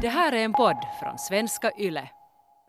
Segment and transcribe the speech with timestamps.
[0.00, 2.08] Det här är en podd från svenska YLE.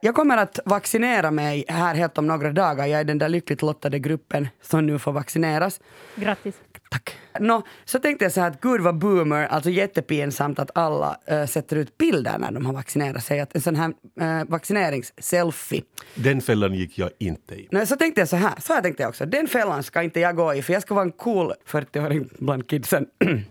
[0.01, 2.85] Jag kommer att vaccinera mig här helt om några dagar.
[2.85, 5.81] Jag är den där lyckligt lottade gruppen som nu får vaccineras.
[6.15, 6.55] Grattis.
[6.89, 7.17] Tack.
[7.39, 11.45] Nå, så tänkte jag så här att gud vad boomer, alltså jättepinsamt att alla äh,
[11.45, 13.39] sätter ut bilder när de har vaccinerat sig.
[13.39, 15.81] Att en sån här äh, vaccineringsselfie.
[16.15, 17.67] Den fällan gick jag inte i.
[17.71, 19.25] Nej, så tänkte jag så här, så här tänkte jag också.
[19.25, 22.69] Den fällan ska inte jag gå i för jag ska vara en cool 40-åring bland
[22.69, 23.05] kidsen.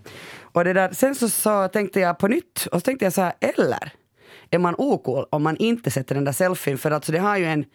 [0.57, 3.21] och det där, sen så, så tänkte jag på nytt och så tänkte jag så
[3.21, 3.91] här, eller
[4.51, 6.77] är man ocool om man inte sätter den där selfien?
[6.77, 7.65] För alltså det har ju en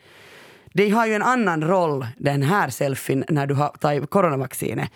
[0.74, 4.90] det har ju en annan roll den här selfien när du har tagit coronavaccinet.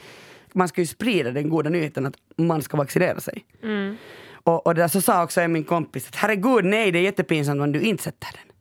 [0.52, 3.45] Man ska ju sprida den goda nyheten att man ska vaccinera sig.
[3.62, 3.96] Mm.
[4.32, 7.60] Och, och det där så sa också min kompis att herregud nej det är jättepinsamt
[7.60, 8.52] om du inte sätter den.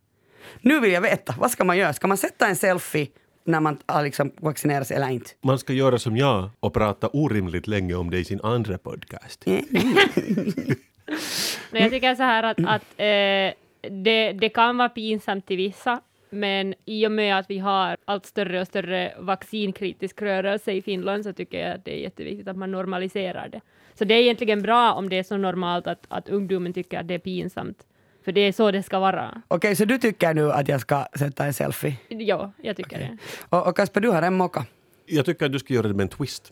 [0.62, 1.94] Nu vill jag veta, vad ska man göra?
[1.94, 3.07] Ska man sätta en selfie
[3.45, 5.31] när man har liksom vaccineras eller inte?
[5.41, 9.45] Man ska göra som jag och prata orimligt länge om det i sin andra podcast.
[11.71, 13.54] Men jag tycker så här att, att eh,
[13.91, 18.26] det, det kan vara pinsamt till vissa, men i och med att vi har allt
[18.26, 22.57] större och större vaccinkritisk rörelse i Finland så tycker jag att det är jätteviktigt att
[22.57, 23.62] man normaliserar det.
[23.93, 27.07] Så det är egentligen bra om det är så normalt att, att ungdomen tycker att
[27.07, 27.85] det är pinsamt.
[28.26, 29.41] För det är så det ska vara.
[29.48, 31.95] Okej, så du tycker nu att jag ska sätta en selfie?
[32.09, 33.17] Ja, jag tycker det.
[33.49, 34.65] Och, och Kasper, du har en mocka.
[35.05, 36.51] Jag tycker att du ska göra det med en twist.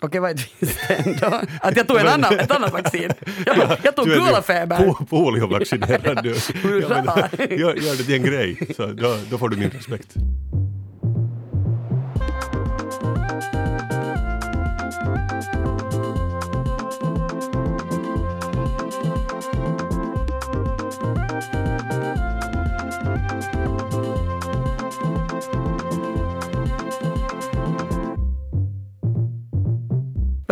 [0.00, 1.40] Okej, vad är twisten då?
[1.60, 3.10] Att jag tog en annan, ett annat vaccin?
[3.46, 4.76] Jag, jag tog Du är ju gula feber.
[4.78, 6.34] po- Poliovaccinerad du.
[6.68, 7.02] Hurra!
[7.06, 10.14] Ja, men, gör, gör det till en grej, så då, då får du min respekt.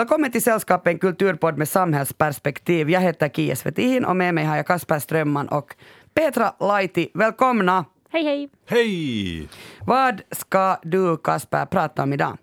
[0.06, 2.90] Välkommen till Sällskapet, en kulturpodd med samhällsperspektiv.
[2.90, 5.74] Jag heter Kia Svetihin och med mig har jag Kasper Strömman och
[6.14, 7.10] Petra Laiti.
[7.14, 7.84] Välkomna!
[8.10, 8.50] Hej hej!
[8.66, 9.48] Hej!
[9.80, 12.38] Vad ska du, Kasper, prata om idag?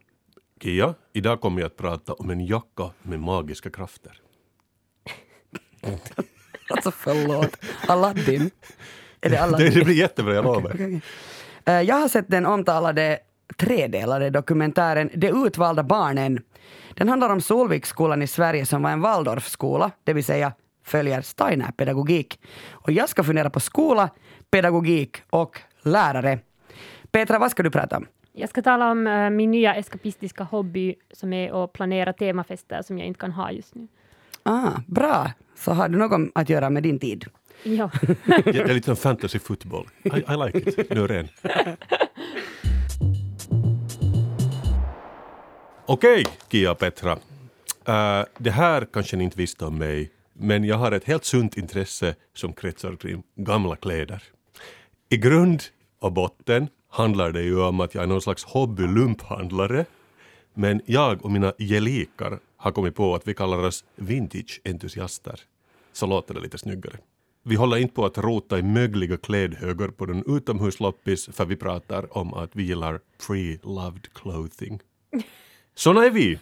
[0.61, 4.11] Kia, idag kommer jag att prata om en jacka med magiska krafter.
[6.69, 7.57] Alltså förlåt.
[7.87, 8.41] Aladdin?
[8.41, 8.49] Är
[9.21, 9.73] det Det, Aladdin?
[9.73, 10.59] det blir jättebra, jag lovar.
[10.73, 11.01] Okej, okej.
[11.65, 13.19] Eh, Jag har sett den omtalade
[13.57, 16.39] tredelade dokumentären De utvalda barnen.
[16.95, 22.39] Den handlar om Solviksskolan i Sverige som var en Waldorfskola, det vill säga följer Steiner-pedagogik.
[22.71, 24.09] Och jag ska fundera på skola,
[24.51, 26.39] pedagogik och lärare.
[27.11, 28.05] Petra, vad ska du prata om?
[28.33, 32.97] Jag ska tala om eh, min nya eskapistiska hobby som är att planera temafester som
[32.97, 33.87] jag inte kan ha just nu.
[34.43, 37.25] Ah, bra, så har du något att göra med din tid.
[37.63, 37.91] Ja.
[38.25, 39.85] Det är lite som fantasy football.
[40.03, 40.89] I, I like it.
[40.89, 41.07] Nu
[45.93, 46.23] Okej, okay.
[46.23, 47.13] Okej, Kia och Petra.
[47.13, 51.57] Uh, det här kanske ni inte visste om mig, men jag har ett helt sunt
[51.57, 54.23] intresse som kretsar kring gamla kläder.
[55.09, 55.63] I grund
[55.99, 59.85] och botten handlar det ju om att jag är någon slags hobbylumphandlare,
[60.53, 65.39] men jag och mina gelikar har kommit på att vi kallar oss vintage-entusiaster.
[65.93, 66.97] Så låter det lite snyggare.
[67.43, 72.17] Vi håller inte på att rota i mögliga klädhögar på den utomhusloppis för vi pratar
[72.17, 74.79] om att vi gillar pre-loved clothing.
[75.75, 76.39] Såna är vi!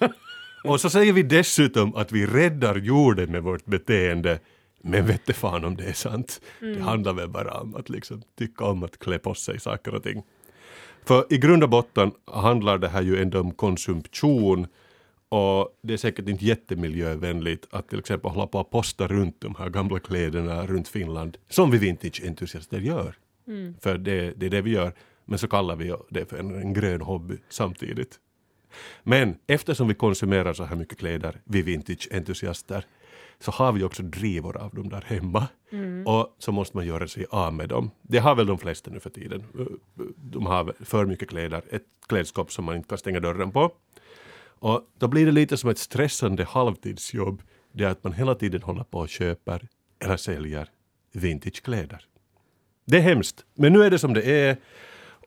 [0.64, 4.40] Och så säger vi dessutom att vi räddar jorden med vårt beteende.
[4.82, 6.42] Men vette fan om det är sant.
[6.60, 10.04] Det handlar väl bara om att liksom tycka om att klä på sig saker och
[10.04, 10.24] ting.
[11.06, 14.68] För i grund och botten handlar det här ju ändå om konsumtion
[15.30, 19.56] och det är säkert inte jättemiljövänligt att till exempel hålla på att posta runt de
[19.56, 23.16] här gamla kläderna runt Finland, som vi vintage-entusiaster gör.
[23.82, 24.94] För det, det är det vi gör,
[25.26, 28.20] men så kallar vi det för en, en grön hobby samtidigt.
[29.04, 32.86] Men eftersom vi konsumerar så här mycket kläder, vi vintage-entusiaster,
[33.40, 35.48] så har vi också drivor av dem där hemma.
[36.06, 37.92] Och så måste man göra sig av med dem.
[38.02, 39.44] Det har väl de flesta nu för tiden.
[40.16, 43.72] De har för mycket kläder, ett klädskåp som man inte kan stänga dörren på.
[44.44, 47.42] Och då blir det lite som ett stressande halvtidsjobb.
[47.72, 49.68] Det att man hela tiden håller på och köper
[50.00, 50.70] eller säljer
[51.12, 52.06] vintagekläder.
[52.86, 54.58] Det är hemskt, men nu är det som det är.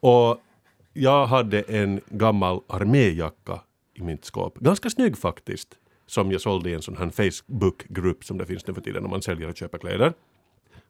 [0.00, 0.43] Och
[0.94, 3.61] jag hade en gammal arméjacka
[3.94, 4.58] i mitt skåp.
[4.58, 5.69] Ganska snygg faktiskt.
[6.06, 9.11] Som jag sålde i en sån här Facebook-grupp som det finns nu för tiden om
[9.11, 10.12] man säljer och köper kläder.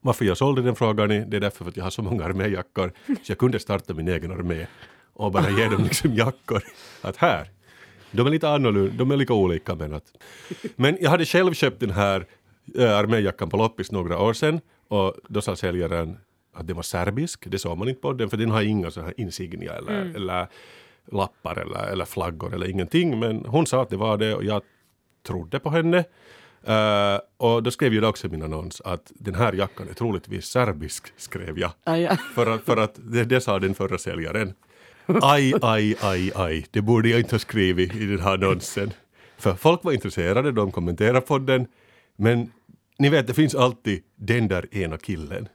[0.01, 2.93] Varför jag sålde den frågar ni, det är därför att jag har så många arméjackor
[3.07, 4.67] så jag kunde starta min egen armé
[5.13, 6.63] och bara ge dem liksom jackor.
[7.03, 7.51] Att här,
[8.11, 10.13] de är lite annorlunda, de är lika olika men att...
[10.77, 12.27] Men jag hade själv köpt den här
[12.79, 16.19] eh, arméjackan på loppis några år sedan och då sa säljaren
[16.55, 19.01] att den var serbisk, det såg man inte på den för den har inga så
[19.01, 20.47] här insignia eller, eller
[21.13, 24.63] lappar eller, eller flaggor eller ingenting men hon sa att det var det och jag
[25.27, 26.05] trodde på henne.
[26.67, 30.47] Eh, och då skrev jag också i min annons att den här jackan är troligtvis
[30.47, 31.71] serbisk, skrev jag.
[31.85, 32.17] Ah, ja.
[32.35, 34.55] För att, för att det, det sa den förra säljaren.
[35.07, 38.93] Aj, aj, aj, aj, det borde jag inte ha skrivit i den här annonsen.
[39.37, 41.67] För folk var intresserade, de kommenterade på den.
[42.17, 42.53] Men
[42.99, 45.49] ni vet, det finns alltid den där ena killen.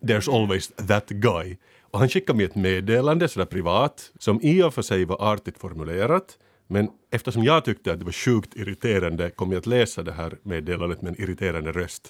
[0.00, 1.56] There's always that guy.
[1.80, 5.58] Och han skickade mig ett meddelande sådär privat som i och för sig var artigt
[5.58, 6.38] formulerat.
[6.66, 10.38] Men eftersom jag tyckte att det var sjukt irriterande kom jag att läsa det här
[10.42, 12.08] meddelandet med en irriterande röst.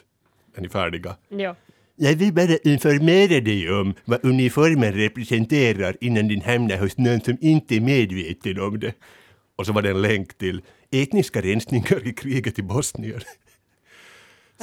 [0.57, 1.17] Är ni färdiga?
[1.29, 1.57] Ja.
[1.97, 7.39] Jag vill bara informera dig om vad uniformen representerar innan den hamnar hos någon som
[7.41, 8.95] inte är medveten om det.
[9.57, 13.21] Och så var det en länk till etniska rensningar i kriget i Bosnien.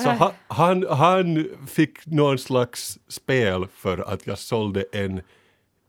[0.04, 5.22] Så han, han, han fick någon slags spel för att jag sålde en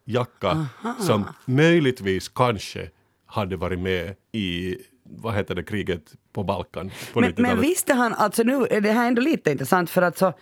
[0.05, 0.67] jacka
[0.99, 2.89] som möjligtvis kanske
[3.27, 6.03] hade varit med i vad heter det, kriget
[6.33, 7.51] på Balkan på Men, 90-talet.
[7.55, 10.33] men visste han, alltså nu är det här ändå lite intressant för att så,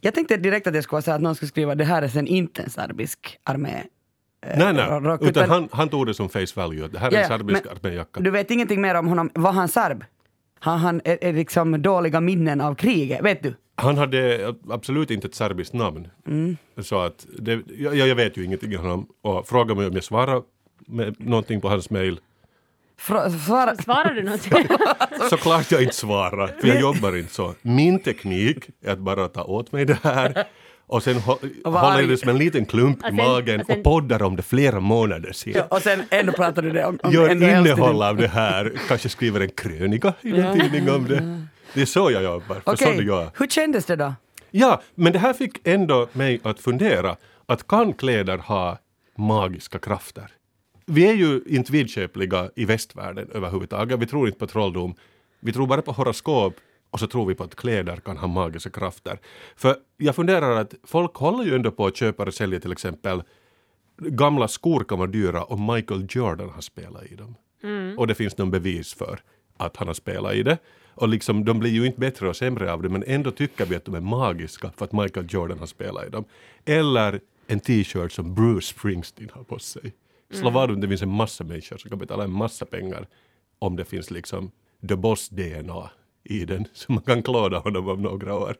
[0.00, 2.26] jag tänkte direkt att det skulle så att någon skulle skriva det här är sen
[2.26, 3.82] inte en serbisk armé.
[4.56, 7.14] nej, nej, rock, utan utan- han, han tog det som face value, det här är
[7.14, 8.20] Ja, en serbisk arméjacka.
[8.20, 10.04] Du vet ingenting mer om honom, var han serb?
[10.62, 13.54] Har han är, är liksom dåliga minnen av kriget, vet du?
[13.74, 16.08] Han hade absolut inte ett serbiskt namn.
[16.26, 16.56] Mm.
[16.78, 20.04] Så att det, jag, jag vet ju ingenting om honom och fråga mig om jag
[20.04, 20.42] svarar
[20.86, 22.20] med någonting på hans mail.
[22.98, 24.52] Fra, svara, Svarar du någonting?
[25.30, 27.54] Såklart jag inte svarar, för jag jobbar inte så.
[27.62, 30.44] Min teknik är att bara ta åt mig det här
[30.86, 33.66] och sen hå, Och håller det som en liten klump i Och sen- magen och
[33.66, 35.52] sen- och poddar om det flera månader sedan.
[35.56, 39.08] ja, och sen ändå pratar du det om, om Gör innehåll av det här, kanske
[39.08, 41.46] skriver en krönika i en tidning om det.
[41.74, 43.30] Det är så jag jobbar, Okej, är jag.
[43.38, 44.14] hur kändes det då?
[44.50, 48.78] Ja, men det här fick ändå mig att fundera att kan kläder ha
[49.18, 50.28] magiska krafter?
[50.86, 53.98] Vi är ju inte vidköpliga i västvärlden överhuvudtaget.
[54.00, 54.94] Vi tror inte på trolldom.
[55.40, 56.54] Vi tror bara på horoskop
[56.92, 59.18] och så tror vi på att kläder kan ha magiska krafter.
[59.56, 63.22] För jag funderar att folk håller ju ändå på att köpa och sälja till exempel
[63.98, 67.34] gamla skor kan vara dyra och Michael Jordan har spelat i dem.
[67.98, 69.20] Och det finns någon bevis för
[69.56, 70.58] att han har spelat i det.
[70.94, 73.76] Och liksom, de blir ju inte bättre och sämre av det men ändå tycker vi
[73.76, 76.24] att de är magiska för att Michael Jordan har spelat i dem.
[76.64, 79.92] Eller en t-shirt som Bruce Springsteen har på sig.
[80.32, 83.06] Slå vad om det finns en massa människor som kan betala en massa pengar
[83.58, 84.50] om det finns liksom
[84.88, 85.90] The Boss DNA
[86.24, 88.56] i den så man kan klåda honom om några år.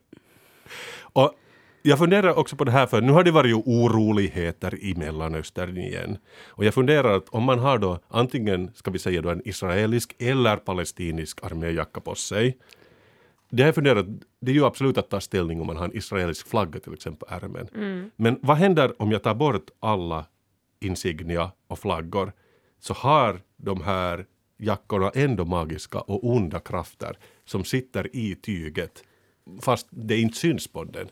[1.03, 1.35] Och
[1.82, 5.76] jag funderar också på det här, för nu har det varit ju oroligheter i Mellanöstern
[5.76, 6.19] igen.
[6.49, 10.14] Och jag funderar att om man har då antingen, ska vi säga då en israelisk
[10.19, 12.59] eller palestinisk arméjacka på sig.
[13.50, 14.06] Det har jag funderat,
[14.41, 17.29] det är ju absolut att ta ställning om man har en israelisk flagga till exempel
[17.29, 17.69] på ärmen.
[18.17, 20.26] Men vad händer om jag tar bort alla
[20.81, 22.32] insignia och flaggor?
[22.81, 24.26] Så har de här
[24.62, 29.05] jackorna ändå magiska och onda krafter som sitter i tyget
[29.61, 31.09] fast det inte syns på den.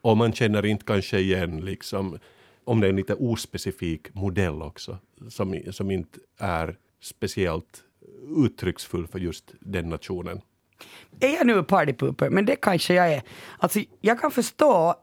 [0.00, 2.18] Och man känner inte kanske igen liksom
[2.64, 4.98] om det är en lite ospecifik modell också
[5.28, 7.84] som, som inte är speciellt
[8.36, 10.40] uttrycksfull för just den nationen.
[11.20, 12.30] Är jag nu partypooper?
[12.30, 13.22] Men det kanske jag är.
[13.58, 14.94] Alltså, jag kan förstå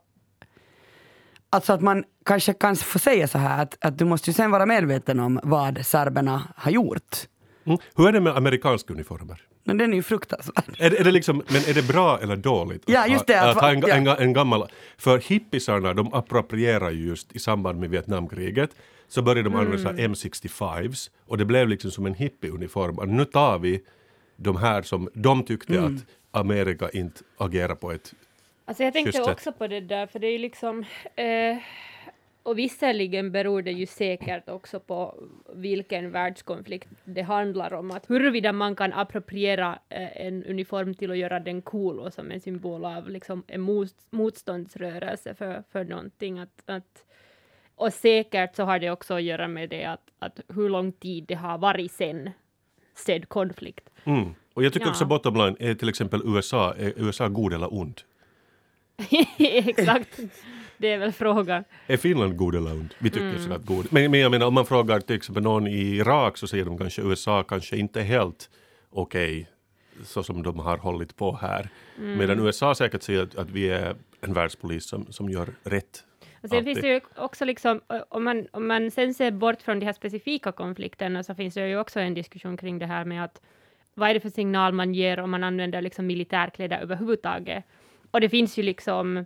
[1.49, 4.51] alltså att man kanske kan få säga så här att, att du måste ju sen
[4.51, 7.27] vara medveten om vad serberna har gjort.
[7.65, 7.77] Mm.
[7.95, 9.41] Hur är det med amerikanska uniformer?
[9.63, 10.63] Men den är ju fruktansvärd.
[10.79, 12.83] Är, det- är det liksom, men är det bra eller dåligt?
[12.83, 13.95] att Ja, just det, Ha, att att ha en, ja.
[13.95, 14.69] en, en gammal...
[14.97, 18.69] För hippisarna, de approprierar ju just i samband med Vietnamkriget
[19.07, 20.13] så började de använda Mm.
[20.13, 23.15] M65s och det blev liksom som en hippieuniform.
[23.17, 23.81] Nu tar vi
[24.37, 25.95] de här som de tyckte Mm.
[25.95, 26.01] att
[26.39, 28.13] Amerika inte agerar på ett...
[28.65, 30.79] Alltså jag tänkte också på det där, för det är ju liksom...
[31.15, 31.57] Eh,
[32.45, 35.23] och visserligen beror det ju säkert också på
[35.53, 37.91] vilken världskonflikt det handlar om.
[37.91, 42.31] Att huruvida man kan appropriera eh, en uniform till att göra den cool och som
[42.31, 46.39] en symbol av liksom en mot, motståndsrörelse för, för någonting.
[46.39, 47.05] Att, att,
[47.75, 51.25] och säkert så har det också att göra med det att, att hur lång tid
[51.27, 52.29] det har varit sen
[52.95, 53.89] sedd konflikt.
[54.03, 54.35] Mm.
[54.53, 54.91] Och jag tycker Ja.
[54.91, 58.01] också bottom line är till exempel USA, är USA god eller ond?
[59.39, 60.19] Exakt,
[60.77, 61.63] det är väl frågan.
[61.87, 62.93] Är Finland god eller ond?
[62.99, 63.39] Vi tycker Mm.
[63.41, 63.87] såklart god.
[63.93, 66.77] Men, men jag menar om man frågar till exempel någon i Irak så säger de
[66.77, 68.49] kanske USA kanske inte helt
[68.89, 69.49] okej
[70.03, 71.69] så som de har hållit på här.
[71.97, 72.17] Mm.
[72.17, 76.03] Medan USA säkert säger att, att vi är en världspolis som, som gör rätt.
[76.43, 76.65] Och sen Alltid.
[76.65, 79.93] finns det ju också liksom, om man, om man sen ser bort från de här
[79.93, 83.41] specifika konflikterna så finns det ju också en diskussion kring det här med att
[83.93, 87.63] vad är det för signal man ger om man använder liksom militärkläder överhuvudtaget?
[88.15, 89.25] Och det finns ju liksom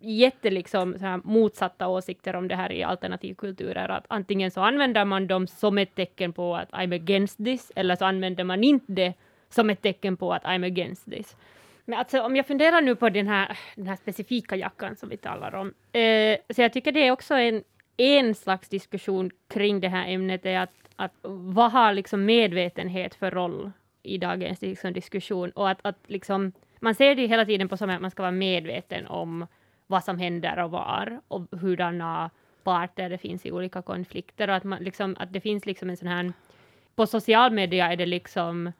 [0.00, 3.88] jätte liksom så här motsatta åsikter om det här i alternativkulturer.
[3.88, 7.96] Att antingen så använder man dem som ett tecken på att I'm against this, eller
[7.96, 9.14] så använder man inte det
[9.48, 11.36] som ett tecken på att I'm against this.
[11.84, 15.16] Men alltså, om jag funderar nu på den här, den här specifika jackan som vi
[15.16, 17.62] talar om, eh, så jag tycker det är också en,
[17.96, 23.30] en slags diskussion kring det här ämnet, är att, att vad har liksom medvetenhet för
[23.30, 23.70] roll
[24.02, 25.50] i dagens liksom, diskussion?
[25.50, 28.32] Och att, att liksom, man ser det hela tiden på som att man ska vara
[28.32, 29.46] medveten om
[29.86, 32.30] vad som händer och var, och hurdana
[32.64, 35.96] parter det finns i olika konflikter, och att, man, liksom, att det finns liksom en
[35.96, 36.32] sån här...
[36.94, 38.72] På social media är det liksom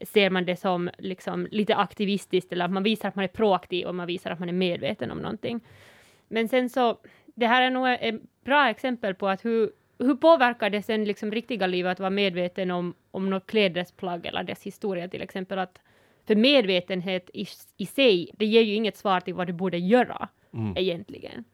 [0.00, 3.86] ser man det som liksom lite aktivistiskt, eller att man visar att man är proaktiv
[3.86, 5.60] och man visar att man är medveten om någonting.
[6.28, 10.70] Men sen så, det här är nog ett bra exempel på att hur, hur påverkar
[10.70, 15.08] det sen liksom riktiga livet att vara medveten om, om något klädesplagg eller dess historia
[15.08, 15.58] till exempel.
[15.58, 15.80] Att,
[16.28, 20.28] för medvetenhet i, i sig, det ger ju inget svar till vad du borde göra
[20.54, 20.76] Mm.
[20.76, 21.44] egentligen.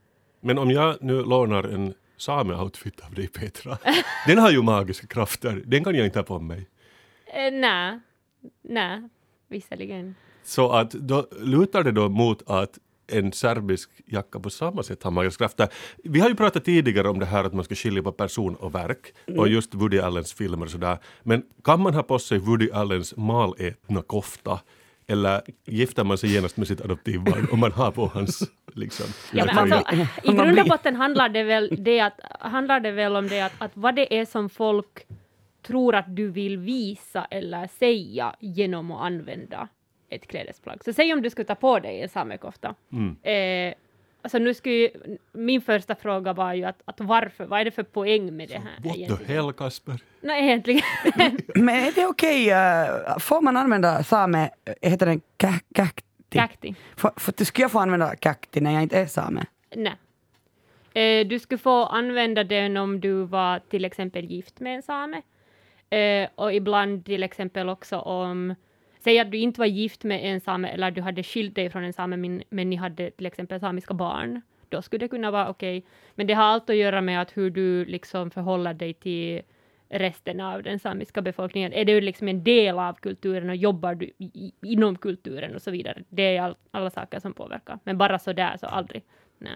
[0.41, 3.79] Men om jag nu lånar en same-outfit av dig Petra,
[4.27, 6.69] den har ju magiska krafter, den kan jag inte ha på mig.
[7.27, 8.01] Eh, Nej,
[8.63, 9.09] nej,
[9.49, 10.15] visserligen.
[10.43, 15.11] Så att då lutar det då mot att en serbisk jacka på samma sätt har
[15.11, 15.69] magiska krafter.
[16.05, 18.75] Vi har ju pratat tidigare om det här att man ska skilja på person och
[18.75, 20.99] verk och just Woody Allens filmer och sådär.
[21.23, 24.61] Men kan man ha på sig Woody Allens malätna kofta
[25.07, 28.43] eller gifter man sig genast med sitt adoptivbarn om man har på hans
[28.75, 32.91] liksom, Ja, men alltså, I grund och botten handlar det väl, det att, handlar det
[32.91, 35.07] väl om det att, att vad det är som folk
[35.67, 39.69] tror att du vill visa eller säga genom att använda
[40.09, 40.85] ett klädesplagg.
[40.85, 42.75] Så säg om du skulle ta på dig en samekofta.
[42.93, 43.17] Mm.
[43.23, 43.75] Eh,
[44.23, 44.91] alltså nu skulle ju,
[45.33, 48.55] min första fråga var ju att, att varför, vad är det för poäng med det
[48.59, 49.45] här What the egentligen?
[49.45, 50.01] hell Kasper?
[50.21, 50.83] Nej, egentligen.
[51.55, 56.05] Men är det okej, eh, får man använda same, eh, heter den kä- käkti?
[56.31, 56.75] Kakti.
[56.97, 59.45] För, för, skulle jag få använda käkti när jag inte är same?
[59.77, 59.95] Nej.
[60.95, 65.23] Eh, du skulle få använda den om du var till exempel gift med en same.
[65.91, 68.55] Eh, och ibland till exempel också om,
[69.05, 71.85] säg att du inte var gift med en same eller du hade skilt dig från
[71.85, 74.41] en same men, men ni hade till exempel samiska barn.
[74.69, 75.85] Då skulle det kunna vara okej.
[76.15, 79.43] Men det har allt att göra med att hur du liksom förhåller dig till
[79.89, 81.73] resten av den samiska befolkningen.
[81.73, 85.71] Är du liksom en del av kulturen och jobbar du i- inom kulturen och så
[85.71, 86.03] vidare.
[86.09, 87.79] Det är all, alla saker som påverkar.
[87.85, 89.03] Men bara så där så aldrig.
[89.39, 89.53] Nej.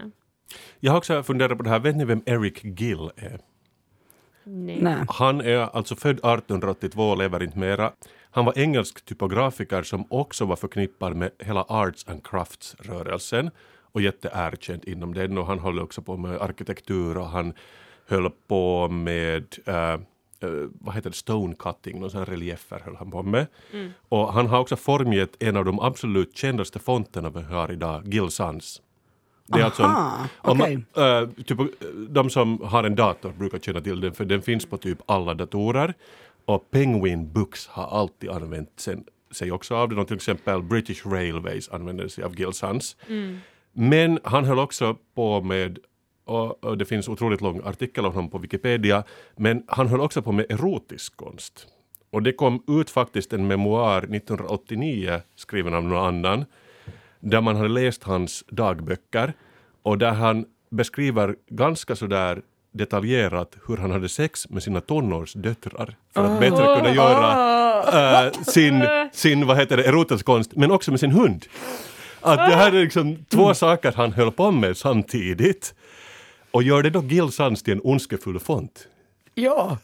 [0.79, 3.39] Jag har också funderat på det här, vet ni vem Eric Gill är?
[4.43, 4.77] Nej.
[4.81, 4.95] Nej.
[5.07, 7.91] Han är alltså född 1882 och lever inte mera.
[8.31, 13.51] Han var engelsk typografiker som också var förknippad med hela arts and crafts-rörelsen
[13.91, 17.53] och jätteerkänd inom den och han höll också på med arkitektur och han
[18.07, 19.97] höll på med eh,
[20.79, 23.47] vad heter det, stone cutting, någon sån reliefer höll han på med.
[24.09, 28.31] Och han har också formgett en av de absolut kändaste fonterna vi har idag, Gill
[28.31, 28.81] Sans.
[29.47, 29.89] Det är alltså en,
[30.51, 31.03] om man- okej.
[31.05, 31.57] eh, typ,
[32.09, 35.33] de som har en dator brukar känna till den för den finns på typ alla
[35.33, 35.93] datorer.
[36.49, 41.05] Och Penguin Books har alltid använt sen, sig också av den och till exempel British
[41.05, 42.95] Railways använder sig av Gill Sans.
[43.73, 45.79] Men han höll också på med
[46.25, 49.03] och det finns otroligt lång artikel om honom på Wikipedia,
[49.35, 51.67] men han höll också på med erotisk konst.
[52.09, 56.45] Och det kom ut faktiskt en memoar 1989 skriven av någon annan
[57.19, 59.33] där man hade läst hans dagböcker
[59.81, 62.41] och där han beskriver ganska sådär
[62.71, 68.83] detaljerat hur han hade sex med sina tonårsdöttrar för att bättre kunna göra äh, sin,
[69.13, 71.45] sin vad heter det, erotisk konst, men också med sin hund.
[72.21, 75.73] Att det här är liksom två saker han höll på med samtidigt.
[76.51, 78.87] Och gör det då Gil Sans till en ondskefull font?
[79.35, 79.77] Ja.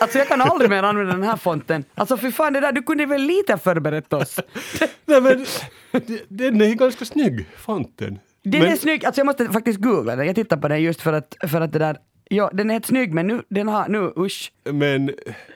[0.00, 1.84] Alltså jag kan aldrig mer använda den här fonten.
[1.94, 4.40] Alltså för fan det där, du kunde väl lite förberett oss?
[5.04, 5.46] Nej men,
[5.92, 8.18] det- den är ganska snygg, fonten.
[8.44, 10.26] Den men, är snygg, alltså jag måste faktiskt googla den.
[10.26, 12.86] Jag tittar på den just för att, för att det där, ja den är helt
[12.86, 14.52] snygg men nu, den har, nu usch.
[14.64, 15.14] Men,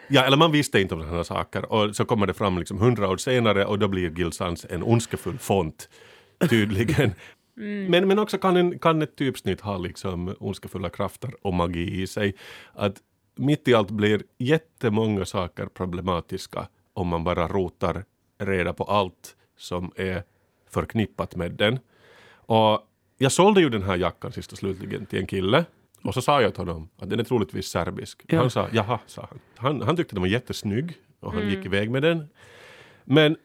[0.08, 3.08] ja, eller man visste inte om sådana saker och så kommer det fram liksom hundra
[3.08, 5.88] år senare och då blir Gil Sans en ondskefull font,
[6.50, 7.12] tydligen.
[7.88, 12.06] Men, men också kan, en, kan ett typsnitt ha liksom ondskefulla krafter och magi i
[12.06, 12.34] sig.
[12.74, 12.96] Att
[13.34, 18.04] mitt i allt blir jättemånga saker problematiska om man bara rotar
[18.38, 20.22] reda på allt som är
[20.70, 21.78] förknippat med den.
[22.30, 22.80] Och
[23.18, 25.64] jag sålde ju den här jackan sist och slutligen till en kille
[26.06, 28.22] och så sa jag till honom att den är troligtvis serbisk.
[28.26, 28.38] Ja.
[28.38, 29.40] Han sa jaha, sa han.
[29.56, 29.82] han.
[29.82, 32.28] Han tyckte den var jättesnygg och han gick iväg med den.
[33.04, 33.36] Men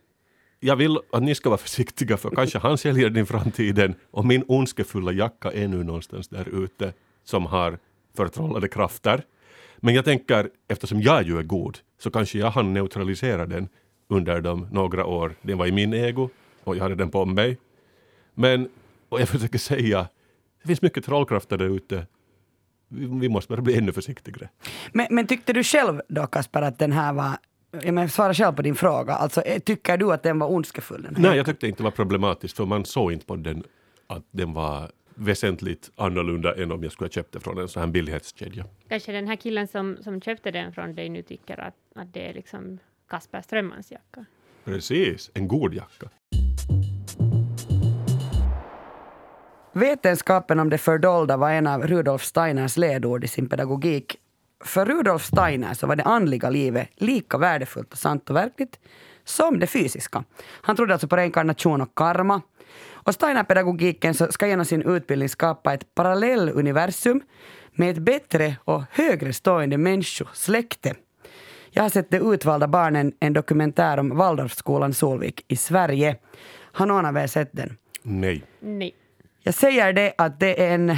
[0.59, 4.25] jag vill att ni ska vara försiktiga för kanske han säljer den i framtiden och
[4.25, 7.79] min ondskefulla jacka är nu någonstans där ute som har
[8.17, 9.23] förtrollade krafter.
[9.77, 13.69] Men jag tänker, eftersom jag ju är god, så kanske jag hann neutralisera den
[14.07, 16.29] under de några år den var i min ego
[16.63, 17.57] och jag hade den på mig.
[18.33, 18.69] Men,
[19.09, 20.07] och jag försöker säga,
[20.61, 22.07] det finns mycket trollkrafter där ute.
[22.91, 24.49] Vi, måste bara bli ännu försiktigare.
[24.93, 27.37] Men, men tyckte du själv då Kasper att den här var
[27.71, 29.13] jag menar, svara själv på din fråga.
[29.13, 31.03] Alltså, eh, tycker du att den var ondskefull?
[31.03, 31.15] Den?
[31.17, 33.63] Nej, jag tyckte inte det var problematiskt för man såg inte på den
[34.07, 37.79] att den var väsentligt annorlunda än om jag skulle ha köpt det från en sån
[37.79, 38.65] här billighetskedja.
[38.89, 42.29] Kanske den här killen som, som köpte den från dig nu tycker att, att det
[42.29, 42.79] är liksom
[43.09, 44.25] Kasper Strömmans jacka.
[44.63, 46.09] Precis, en god jacka.
[49.73, 54.17] Vetenskapen om det fördolda var en av Rudolf Steiners ledord i sin pedagogik.
[54.65, 58.79] För Rudolf Steiner så var det andliga livet lika värdefullt och sant och verkligt
[59.23, 60.23] som det fysiska.
[60.61, 62.41] Han trodde alltså på reinkarnation och karma.
[62.89, 67.21] Och Steiner-pedagogiken ska genom sin utbildning skapa ett parallelluniversum
[67.71, 70.95] med ett bättre och högre stående människosläkte.
[71.69, 76.15] Jag har sett De utvalda barnen, en dokumentär om Waldorfskolan Solvik i Sverige.
[76.71, 77.77] Har någon av er sett den?
[78.03, 78.43] Nej.
[78.59, 78.95] Nej.
[79.43, 80.97] Jag säger det att det är en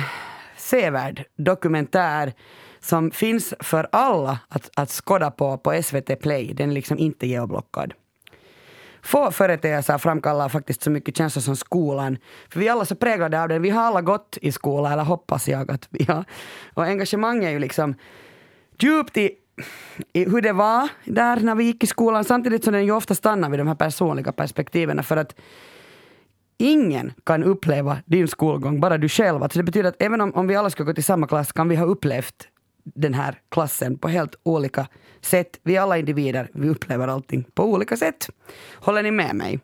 [0.57, 2.33] sevärd dokumentär
[2.79, 6.53] som finns för alla att, att skåda på på SVT Play.
[6.53, 7.93] Den är liksom inte geoblockad.
[9.01, 12.17] Få företeelser framkallar faktiskt så mycket känslor som skolan.
[12.49, 13.61] För vi är alla så präglade av den.
[13.61, 16.25] Vi har alla gått i skola, eller hoppas jag att vi har.
[16.73, 17.95] Och engagemang är ju liksom
[18.79, 19.31] djupt i,
[20.13, 22.23] i hur det var där när vi gick i skolan.
[22.23, 25.03] Samtidigt som den ju ofta stannar vid de här personliga perspektiven.
[25.03, 25.35] För att
[26.57, 29.43] Ingen kan uppleva din skolgång, bara du själv.
[29.43, 31.69] Alltså det betyder att även om, om vi alla ska gå till samma klass kan
[31.69, 32.47] vi ha upplevt
[32.83, 34.87] den här klassen på helt olika
[35.21, 35.59] sätt.
[35.63, 38.29] Vi är alla individer, vi upplever allting på olika sätt.
[38.73, 39.59] Håller ni med mig?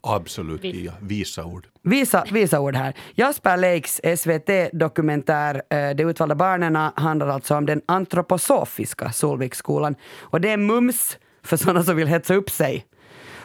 [0.00, 0.64] Absolut.
[0.64, 0.92] Gia.
[1.00, 1.66] Visa ord.
[1.82, 2.94] Visa, visa ord här.
[3.14, 9.94] Jasper Leiks SVT-dokumentär eh, De utvalda barnen handlar alltså om den antroposofiska Solviksskolan.
[10.18, 12.86] Och det är mums för sådana som vill hetsa upp sig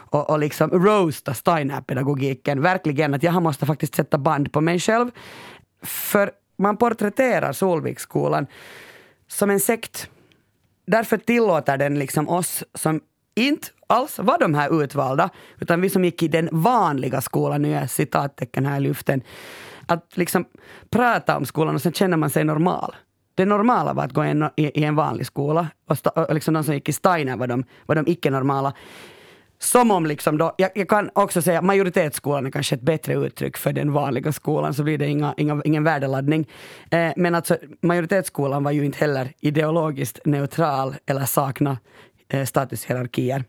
[0.10, 2.62] och, och liksom roasta Steiner-pedagogiken.
[2.62, 5.12] Verkligen, att jag måste faktiskt sätta band på mig själv.
[5.84, 8.48] För man porträtterar Solviksskolan
[9.28, 10.10] som en sekt.
[10.88, 13.02] Därför tillåter den liksom oss som
[13.36, 17.74] inte alls var de här utvalda, utan vi som gick i den vanliga skolan, nu
[17.74, 19.22] är citattecken här i luften,
[19.86, 20.46] att liksom
[20.90, 22.96] prata om skolan och sen känner man sig normal.
[23.36, 26.34] Det normala var att gå i en, i, i en vanlig skola och, sta, och
[26.34, 28.74] liksom de som gick i Steiner var de, var de icke-normala.
[29.62, 33.58] Som om liksom då, jag, jag kan också säga majoritetsskolan är kanske ett bättre uttryck
[33.58, 36.48] för den vanliga skolan, så blir det inga, inga, ingen värdeladdning.
[36.92, 41.78] Eh, men alltså majoritetsskolan var ju inte heller ideologiskt neutral eller sakna
[42.30, 43.44] eh, statushierarkier.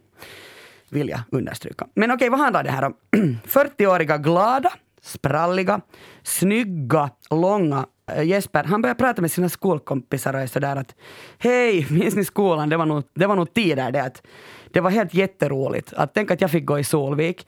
[0.88, 1.86] Vill jag understryka.
[1.94, 2.94] Men okej, vad handlar det här om?
[3.46, 5.80] 40-åriga glada, spralliga,
[6.22, 10.94] snygga, långa eh, Jesper, han börjar prata med sina skolkompisar och är sådär att
[11.38, 12.68] Hej, minns ni skolan?
[12.68, 14.22] Det var nog, det var nog tider det att
[14.72, 15.92] det var helt jätteroligt.
[15.92, 17.46] Att tänk att jag fick gå i Solvik.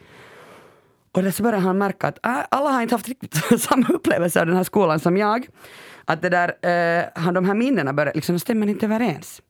[1.13, 4.47] Och så började han märka att äh, alla har inte haft riktigt samma upplevelse av
[4.47, 5.47] den här skolan som jag.
[6.05, 9.43] Att det där, eh, de här minnena började, liksom, stämmer inte överens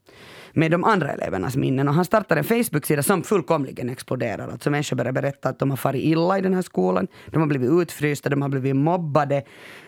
[0.52, 1.88] med de andra elevernas minnen.
[1.88, 4.48] Och han startade en Facebook-sida som fullkomligen exploderar.
[4.48, 7.06] Alltså människor börjar berätta att de har farit illa i den här skolan.
[7.26, 9.42] De har blivit utfrysta, de har blivit mobbade,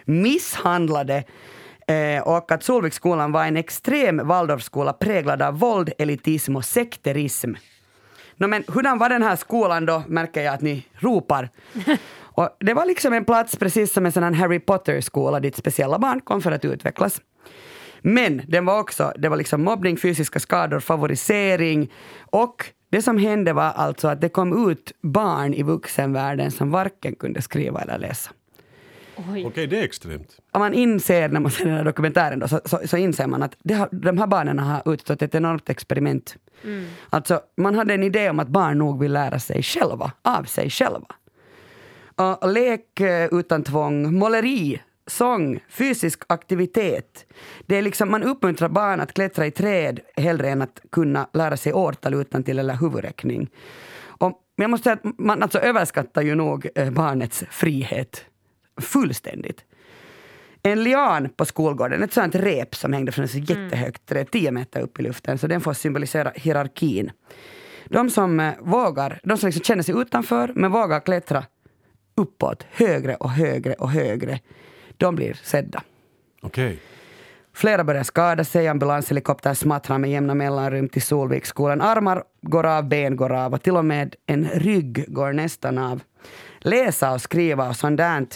[0.04, 1.24] misshandlade.
[1.86, 7.52] Eh, och att Solviksskolan var en extrem Waldorfskola präglad av våld, elitism och sekterism.
[8.36, 11.50] No, men hurdan var den här skolan då, märker jag att ni ropar.
[12.36, 15.98] Och det var liksom en plats precis som en sån här Harry Potter-skola dit speciella
[15.98, 17.20] barn kom för att utvecklas.
[18.02, 21.92] Men den var också, det var liksom mobbning, fysiska skador, favorisering
[22.30, 27.14] och det som hände var alltså att det kom ut barn i vuxenvärlden som varken
[27.14, 28.30] kunde skriva eller läsa.
[29.46, 30.36] Okej, det är extremt.
[30.50, 33.42] Om man inser när man ser den här dokumentären då, så, så, så inser man
[33.42, 36.36] att det har, de här barnen har utstått ett enormt experiment.
[36.64, 36.86] Mm.
[37.10, 40.70] Alltså, man hade en idé om att barn nog vill lära sig själva, av sig
[40.70, 41.06] själva.
[42.16, 47.26] Och lek eh, utan tvång, måleri, sång, fysisk aktivitet.
[47.66, 51.56] Det är liksom, man uppmuntrar barn att klättra i träd hellre än att kunna lära
[51.56, 53.50] sig årtal utan till eller huvudräkning.
[54.04, 58.24] Och, men jag måste säga att man alltså överskattar ju nog eh, barnets frihet
[58.80, 59.64] fullständigt.
[60.62, 64.80] En lian på skolgården, ett sånt rep som hängde från ett jättehögt träd, 10 meter
[64.80, 67.10] upp i luften, så den får symbolisera hierarkin.
[67.88, 71.44] De som eh, vågar, de som liksom känner sig utanför men vågar klättra
[72.14, 74.40] uppåt, högre och högre och högre,
[74.96, 75.82] de blir sedda.
[76.42, 76.78] Okej.
[77.54, 81.80] Flera börjar skada sig, ambulanshelikopter smattrar med jämna mellanrum till Solviksskolan.
[81.80, 86.00] Armar går av, ben går av och till och med en rygg går nästan av.
[86.64, 88.26] Läsa och skriva och sånt där,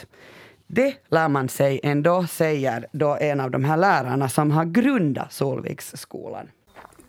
[0.66, 5.32] det lär man sig ändå, säger då en av de här lärarna som har grundat
[5.32, 6.50] Solviksskolan.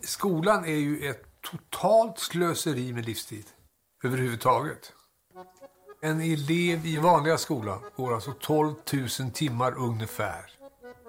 [0.00, 3.44] Skolan är ju ett totalt slöseri med livstid.
[4.04, 4.92] Överhuvudtaget.
[6.02, 8.74] En elev i vanliga skolan går alltså 12
[9.20, 10.50] 000 timmar ungefär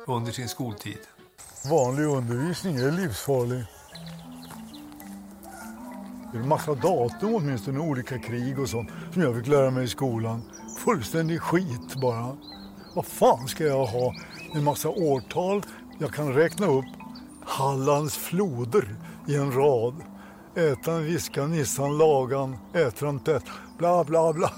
[0.08, 1.00] under sin skoltid.
[1.70, 3.66] Vanlig undervisning är livsfarlig.
[6.34, 10.42] En massa datum åtminstone, olika krig och sånt som jag fick lära mig i skolan.
[10.86, 12.38] Fullständig skit bara.
[12.96, 14.14] Vad fan ska jag ha
[14.56, 15.62] en massa årtal?
[16.00, 16.86] Jag kan räkna upp
[17.46, 18.96] Hallands floder
[19.28, 19.96] i en rad.
[20.56, 23.44] Ätan, viskan, nissan, lagan, ätran, tätt,
[23.78, 24.52] bla bla bla.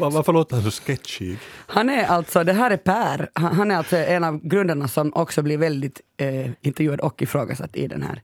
[0.00, 1.38] Va- Varför låter han så sketchig?
[1.66, 5.12] Han är alltså, det här är Per, han han är alltså en av grundarna som
[5.14, 8.22] också blir väldigt eh, intervjuad och ifrågasatt i den här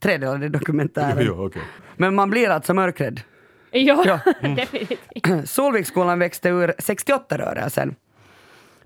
[0.00, 1.26] tredelade dokumentären.
[1.26, 1.62] Jo, okej.
[1.96, 3.20] Men man blir alltså mörkrädd.
[3.70, 4.20] Ja, Ja.
[4.56, 5.48] definitivt.
[5.48, 7.94] Solviksskolan växte ur 68-rörelsen.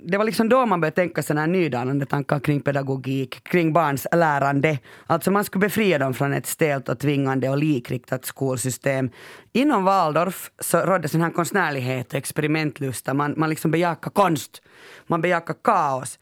[0.03, 4.07] Det var liksom då man började tänka sådana här nydanande tankar kring pedagogik, kring barns
[4.13, 4.79] lärande.
[5.07, 9.11] Alltså man skulle befria dem från ett stelt och tvingande och likriktat skolsystem.
[9.53, 13.15] Inom Waldorf så rådde sån här konstnärlighet och experimentlusta.
[13.15, 14.63] Man, man liksom bejakade konst,
[15.07, 16.19] man bejakade kaos.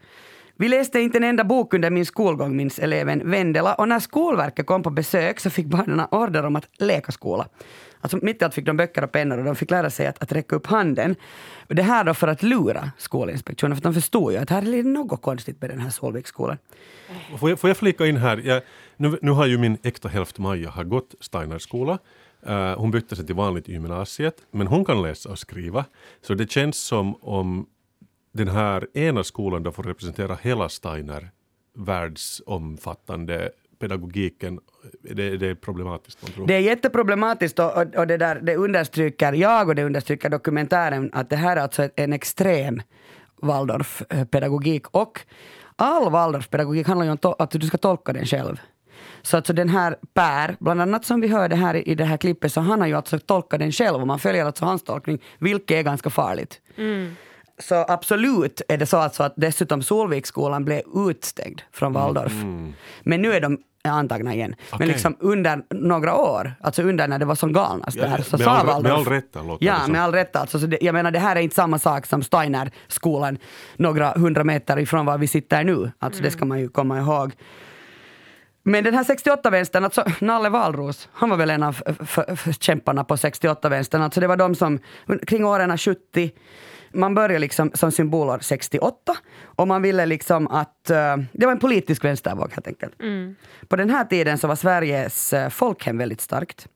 [0.61, 3.73] Vi läste inte en enda bok under min skolgång, minns eleven Vendela.
[3.73, 7.47] Och när Skolverket kom på besök så fick barnen order om att leka skola.
[8.01, 10.23] Alltså mitt i allt fick de böcker och pennor och de fick lära sig att,
[10.23, 11.15] att räcka upp handen.
[11.69, 14.83] Och det här då för att lura Skolinspektionen, för de förstod ju att här är
[14.83, 16.57] det något konstigt med den här Solviksskolan.
[17.39, 18.37] Får jag, får jag flika in här?
[18.37, 18.61] Jag,
[18.97, 21.97] nu, nu har ju min äkta hälft Maja har gått Steinerskola.
[22.47, 25.85] Uh, eh, hon bytte sig till vanligt gymnasiet, men hon kan läsa och skriva.
[26.21, 27.65] Så det känns som om
[28.31, 31.29] den här ena skolan då får representera hela Steiner
[31.77, 34.59] världsomfattande pedagogiken.
[35.01, 36.21] Det, det är problematiskt.
[36.21, 36.47] Man tror.
[36.47, 41.09] Det är jätteproblematiskt och, och, och det, där, det understryker jag och det understryker dokumentären
[41.13, 42.81] att det här är alltså en extrem
[43.41, 45.19] Waldorfpedagogik och
[45.75, 48.59] all Waldorfpedagogik handlar ju om att du ska tolka den själv.
[49.21, 52.17] Så alltså den här Per, bland annat som vi hörde här i, i det här
[52.17, 55.19] klippet, så han har ju alltså tolkat den själv och man följer alltså hans tolkning,
[55.39, 56.61] vilket är ganska farligt.
[57.59, 62.33] Så absolut är det så alltså att dessutom Solviksskolan blev utstängd från Waldorf.
[63.03, 64.55] Men nu är de antagna igen.
[64.71, 64.87] Men Okej.
[64.87, 68.45] liksom under några år, alltså under när det var som galnast Ja, där, så med
[68.45, 68.83] sa all- Waldorf...
[68.83, 69.91] med all rätt, låter Ja, det som.
[69.91, 70.59] med all rätt alltså.
[70.59, 73.37] Så det, jag menar det här är inte samma sak som Steinerskolan
[73.75, 75.91] några hundra meter ifrån var vi sitter nu.
[75.99, 77.31] Alltså det ska man ju komma ihåg.
[78.63, 81.77] Men den här 68-vänstern, alltså Nalle Wahlroos, han var väl en av
[82.59, 84.01] kämparna på 68-vänstern.
[84.01, 84.79] Alltså det var de som
[85.27, 86.31] kring åren 70,
[86.93, 91.59] man började liksom som symbolår 68 och man ville liksom att, eh, det var en
[91.59, 92.93] politisk vänstervåg helt enkelt.
[93.67, 96.67] På den här tiden så var Sveriges eh, folkhem väldigt starkt.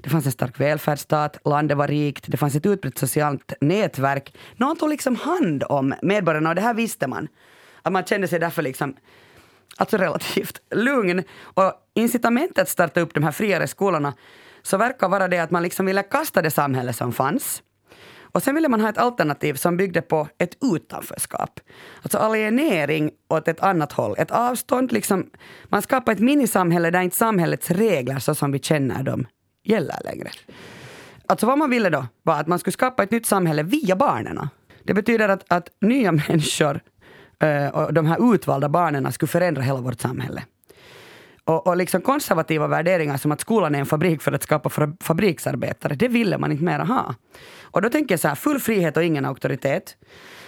[0.00, 4.34] Det fanns en stark välfärdsstat, landet var rikt, det fanns ett utbrett socialt nätverk.
[4.56, 7.28] Någon tog liksom hand om medborgarna och det här visste man.
[7.82, 8.94] Att man kände sig därför liksom
[9.76, 11.22] alltså relativt lugn.
[11.42, 14.14] Och incitamentet att starta upp de här friare skolorna
[14.62, 17.62] så verkar vara det att man liksom ville kasta det samhälle som fanns.
[18.34, 21.60] Och sen ville man ha ett alternativ som byggde på ett utanförskap.
[22.02, 24.14] Alltså alienering åt ett annat håll.
[24.18, 25.30] Ett avstånd, liksom,
[25.68, 29.26] man skapar ett minisamhälle där inte samhällets regler så som vi känner dem
[29.64, 30.30] gäller längre.
[31.26, 34.48] Alltså vad man ville då var att man skulle skapa ett nytt samhälle via barnen.
[34.84, 36.80] Det betyder att, att nya människor
[37.40, 40.42] eh, och de här utvalda barnen skulle förändra hela vårt samhälle.
[41.44, 44.96] Och, och liksom konservativa värderingar som att skolan är en fabrik för att skapa fa-
[45.02, 47.14] fabriksarbetare, det ville man inte mera ha.
[47.62, 49.96] Och då tänker jag så här, full frihet och ingen auktoritet.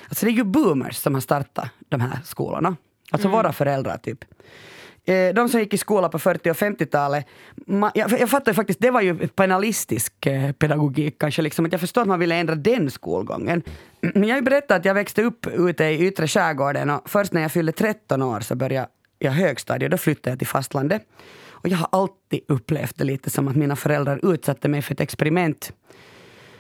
[0.09, 2.77] Alltså det är ju boomers som har startat de här skolorna.
[3.11, 4.25] Alltså våra föräldrar typ.
[5.05, 7.27] Eh, De som gick i skola på 40 och 50-talet,
[7.67, 11.43] ma- jag, jag fattar ju faktiskt, det var ju penalistisk eh, pedagogik kanske.
[11.43, 13.63] Liksom, att jag förstår att man ville ändra den skolgången.
[14.01, 17.33] Men jag har ju berättat att jag växte upp ute i yttre skärgården och först
[17.33, 21.03] när jag fyllde 13 år så började jag högstadiet, då flyttade jag till fastlandet.
[21.51, 25.01] Och jag har alltid upplevt det lite som att mina föräldrar utsatte mig för ett
[25.01, 25.73] experiment.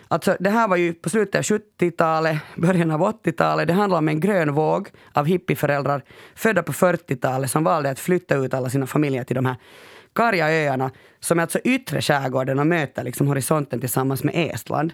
[0.09, 3.69] Alltså, det här var ju på slutet av 70-talet, början av 80-talet.
[3.69, 6.03] Det handlar om en grön våg av hippieföräldrar
[6.35, 9.57] födda på 40-talet som valde att flytta ut alla sina familjer till de här
[10.13, 10.91] karga öarna
[11.21, 14.93] som är alltså yttre skärgården och möter liksom horisonten tillsammans med Estland.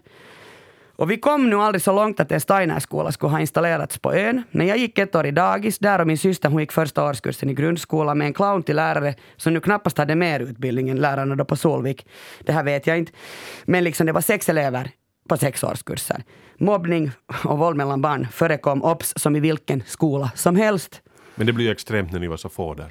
[1.03, 4.43] Och vi kom nu aldrig så långt att en Steinerskola skulle ha installerats på ön.
[4.51, 7.51] Men jag gick ett år i dagis där och min syster hon gick första årskursen
[7.51, 11.35] i grundskolan med en clown till lärare som nu knappast hade mer utbildning än lärarna
[11.35, 12.07] då på Solvik.
[12.41, 13.12] Det här vet jag inte.
[13.65, 14.91] Men liksom det var sex elever
[15.29, 16.23] på sex årskurser.
[16.59, 17.11] Mobbning
[17.45, 21.03] och våld mellan barn förekom obs som i vilken skola som helst.
[21.35, 22.88] Men det blir ju extremt när ni var så få där.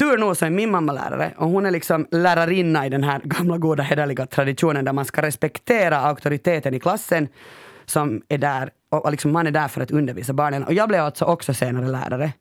[0.00, 3.20] Tur nog så är min mamma lärare och hon är liksom lärarinna i den här
[3.24, 7.28] gamla goda hederliga traditionen där man ska respektera auktoriteten i klassen
[7.86, 10.64] som är där och liksom man är där för att undervisa barnen.
[10.64, 12.32] Och jag blev alltså också senare lärare.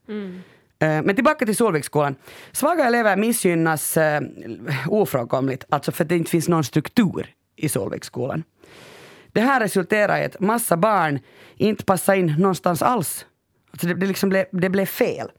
[0.79, 2.15] Eh, Men tillbaka till Solviksskolan.
[2.51, 4.21] Svaga elever missgynnas eh,
[4.87, 8.43] ofrånkomligt, alltså för att det inte finns någon struktur i Solviksskolan.
[9.31, 11.19] Det här resulterar i att massa barn
[11.55, 13.25] inte passar in någonstans alls.
[13.71, 15.31] Alltså det, det, liksom blev, det blev fel.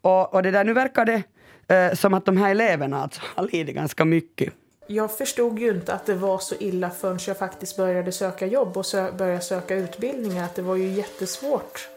[0.00, 1.22] Och, och det där, nu verkar det
[1.68, 4.54] Eh, som att de här eleverna alltså har lidit ganska mycket.
[4.86, 8.76] Jag förstod ju inte att det var så illa förrän jag faktiskt började söka jobb
[8.76, 10.44] och sö började söka utbildningar.
[10.44, 11.88] Att det var ju jättesvårt.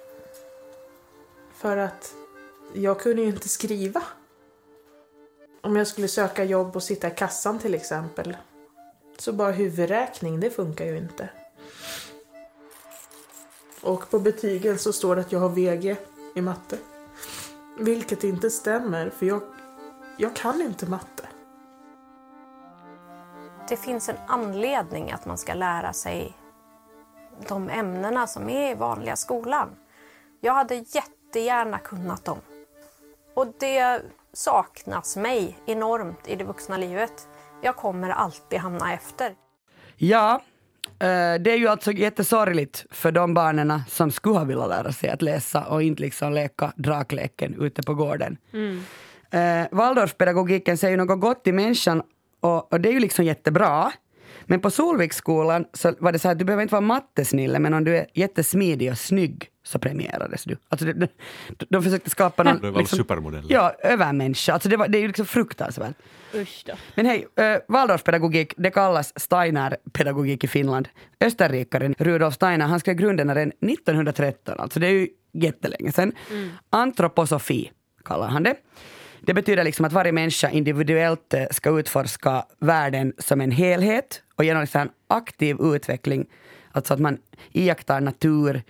[1.56, 2.14] För att
[2.74, 4.04] jag kunde ju inte skriva.
[5.62, 8.38] Om jag skulle söka jobb och sitta i kassan till exempel.
[9.18, 11.30] Så bara huvudräkning, det funkar ju inte.
[13.82, 15.96] Och på betygen så står det att jag har VG
[16.36, 16.78] i matte.
[17.80, 19.42] Vilket inte stämmer, för jag,
[20.18, 21.24] jag kan inte matte.
[23.70, 26.34] Det finns en anledning att man ska lära sig
[27.48, 29.70] de ämnena som är i vanliga skolan.
[30.42, 32.38] Jag hade jättegärna kunnat dem.
[33.34, 34.02] Och det
[34.34, 37.28] saknas mig enormt i det vuxna livet.
[37.62, 39.36] Jag kommer alltid hamna efter.
[39.96, 40.42] Ja,
[41.00, 45.10] eh, det är ju alltså jättesorgligt för de barnen som skulle ha velat lära sig
[45.10, 48.38] att läsa och inte liksom leka drakleken ute på gården.
[48.54, 48.84] Mm.
[49.32, 52.02] Eh, Waldorfpedagogiken säger ju något gott i människan
[52.40, 53.92] och, och det är ju liksom jättebra.
[54.46, 57.74] Men på Solviksskolan så var det så här att du behöver inte vara mattesnille men
[57.74, 60.58] om du är jättesmidig och snygg så premierades du.
[60.70, 61.08] Alltså de,
[61.70, 62.60] de försökte skapa någon...
[62.62, 63.54] Det var liksom, supermodeller.
[63.54, 64.54] Ja, övermänniska.
[64.54, 65.96] Alltså det, var, det är ju liksom fruktansvärt.
[66.34, 66.74] Usch då.
[66.96, 70.90] Men hej, äh, Waldorfpedagogik, det kallas Steiner-pedagogik i Finland.
[71.20, 76.12] Österrikaren Rudolf Steiner, han skrev grunderna redan 1913, alltså det är ju jättelänge sedan.
[76.70, 77.72] Antroposofi
[78.06, 78.56] kallar han det.
[79.28, 84.44] Det betyder liksom att varje människa individuellt eh, ska utforska världen som en helhet och
[84.46, 86.26] genom liksom en aktiv utveckling,
[86.72, 87.18] alltså att man
[87.52, 88.64] iakttar natur,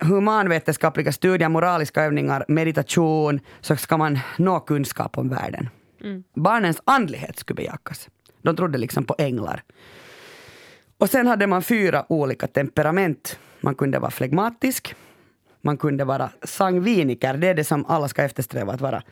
[0.00, 5.68] humanvetenskapliga studier, moraliska övningar, meditation, så ska man nå kunskap om världen.
[6.34, 8.08] Barnens andlighet skulle bejakas.
[8.42, 9.62] De trodde liksom på änglar.
[10.98, 13.38] Och sen hade man fyra olika temperament.
[13.60, 14.94] Man kunde vara flegmatisk,
[15.60, 19.02] man kunde vara sangviniker, det är det som alla ska eftersträva att vara.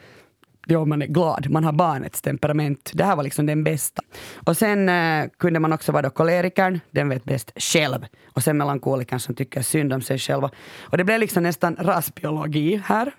[0.71, 2.91] Ja, man är glad, man har barnets temperament.
[2.95, 4.03] Det här var liksom den bästa.
[4.47, 8.07] Och sen eh, kunde man också vara då kolerikern, den vet bäst själv.
[8.33, 10.51] Och sen melankolikern som tycker synd om sig själva.
[10.81, 13.13] Och det blev liksom nästan rasbiologi här,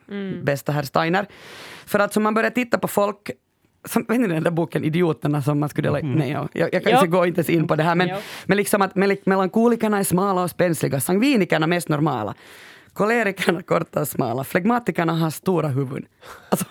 [0.44, 1.26] bästa herr Steiner.
[1.86, 3.32] För att som man börjar titta på folk
[3.86, 6.84] som, vet ni den där boken Idioterna som man skulle dela Nej, ja, jag, jag
[6.84, 7.26] kan Ja.
[7.26, 7.96] inte ens in på det här.
[7.96, 8.10] Men,
[8.46, 12.34] men liksom att mel- melankolikerna är smala och spänsliga, sangvinikerna mest normala.
[12.94, 16.06] Kolerikerna korta och smala, flegmatikerna har stora huvuden.
[16.50, 16.66] Alltså,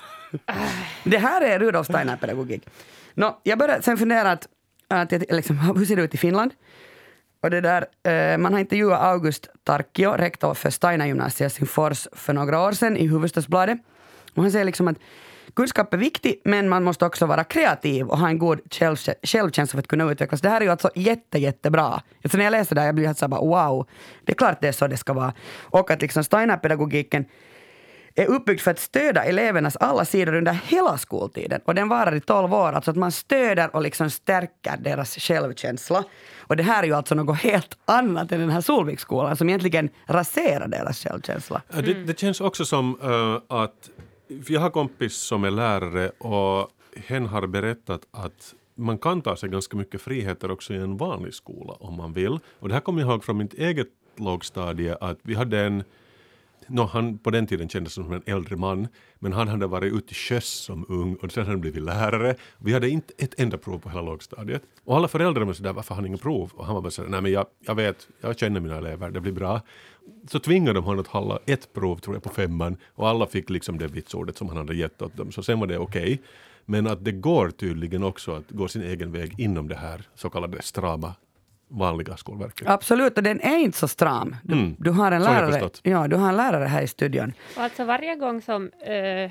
[1.05, 2.69] det här är Rudolf Steiner-pedagogik.
[3.15, 4.49] No, jag började sen fundera att,
[4.89, 6.53] att jag, liksom, hur ser det ut i Finland?
[7.41, 12.33] Och det där, eh, man har intervjuat August Tarkio, rektor för Steiner-gymnasiet i Helsingfors för
[12.33, 13.79] några år sedan i Hufvudstadsbladet.
[14.35, 14.97] Och han säger liksom att
[15.55, 19.77] kunskap är viktig, men man måste också vara kreativ och ha en god själv, självkänsla
[19.77, 20.41] för att kunna utvecklas.
[20.41, 22.03] Det här är ju alltså jätte, jättebra.
[22.25, 23.87] Alltså när jag läser det här, jag blir helt så bara wow,
[24.25, 25.33] det är klart det är så det ska vara.
[25.61, 27.25] Och att liksom Steiner-pedagogiken
[28.23, 31.61] är uppbyggd för att stödja elevernas alla sidor under hela skoltiden.
[31.65, 36.05] Och den varar i 12 år, alltså att man stöder och liksom stärker deras självkänsla.
[36.39, 39.91] Och det här är ju alltså något helt annat än den här Solviksskolan som egentligen
[40.07, 41.63] raserar deras självkänsla.
[41.73, 41.85] Mm.
[41.85, 43.91] Det, det känns också som uh, att,
[44.47, 46.71] jag har kompis som är lärare och
[47.07, 51.35] hen har berättat att man kan ta sig ganska mycket friheter också i en vanlig
[51.35, 52.39] skola om man vill.
[52.59, 55.85] Och det här kommer jag ihåg från mitt eget lågstadie att vi hade en
[56.69, 60.13] Nå, han på den tiden kändes som en äldre man, men han hade varit ute
[60.13, 62.35] i sjöss som ung och sen hade han blivit lärare.
[62.59, 64.63] Vi hade inte ett enda prov på hela lågstadiet.
[64.85, 66.51] Och alla föräldrar var sådär, varför har han inga prov?
[66.55, 69.21] Och han var bara sådär, nej men jag, jag vet, jag känner mina elever, det
[69.21, 69.61] blir bra.
[70.31, 73.51] Så tvingade de honom att hålla ett prov, tror jag, på femman och alla fick
[73.51, 76.23] liksom det vitsordet som han hade gett åt dem, så sen var det okej.
[76.65, 80.31] Men att det går tydligen också att gå sin egen väg inom det här så
[80.31, 81.15] kallade strama
[81.69, 82.69] vanliga skolverket.
[82.69, 84.37] Absolut, och den är inte så stram.
[84.43, 84.77] Du, Mm.
[84.79, 87.33] du, har, en lärare, ja, du har en lärare här i studion.
[87.57, 89.31] Och alltså varje gång som eh,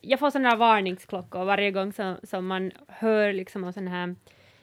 [0.00, 4.14] jag får sådana här varningsklockor, varje gång som, som man hör liksom om sån här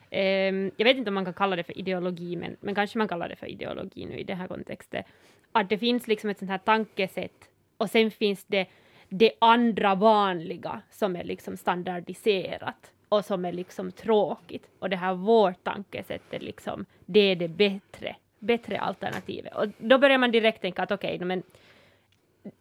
[0.10, 3.08] ehm, jag vet inte om man kan kalla det för ideologi, men, men kanske man
[3.08, 5.04] kallar det för ideologi nu i den här kontexten.
[5.52, 8.66] Att det finns liksom ett sånt här tankesätt och sen finns det
[9.10, 14.70] det andra vanliga som är liksom standardiserat och som är liksom tråkigt.
[14.80, 19.56] Och det här vårt tankesätt är liksom, det är det bättre, bättre alternativet.
[19.56, 21.44] Och då börjar man direkt tänka att okej, okay, men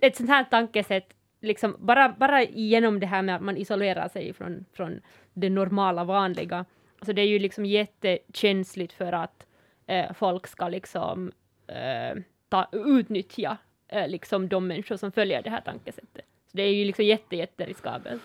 [0.01, 4.33] ett sånt här tankesätt, liksom bara, bara genom det här med att man isolerar sig
[4.33, 5.01] från, från
[5.33, 6.65] det normala, vanliga,
[7.03, 9.47] så det är ju liksom jättekänsligt för att
[9.87, 11.33] eh, folk ska liksom
[11.67, 13.57] eh, ta, utnyttja
[13.89, 16.25] eh, liksom de människor som följer det här tankesättet.
[16.47, 18.23] Så det är ju liksom jätte, jätteriskabelt.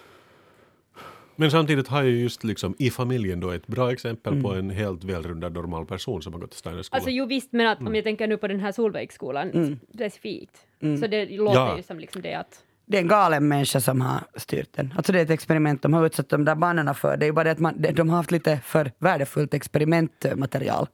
[1.35, 5.03] Men samtidigt har jag just liksom i familjen då ett bra exempel på en helt
[5.03, 6.97] välrundad normal person som har gått i Steiners skola.
[6.97, 10.57] Alltså jo visst, men att, om jag tänker nu på den här Solveigskolan specifikt,
[10.99, 11.77] så det låter Ja.
[11.77, 14.93] ju som liksom det att det är en galen människa som har styrt den.
[14.97, 17.17] Alltså det är ett experiment de har utsatt de där barnen för.
[17.17, 20.87] Det är ju bara det att man, de har haft lite för värdefullt experimentmaterial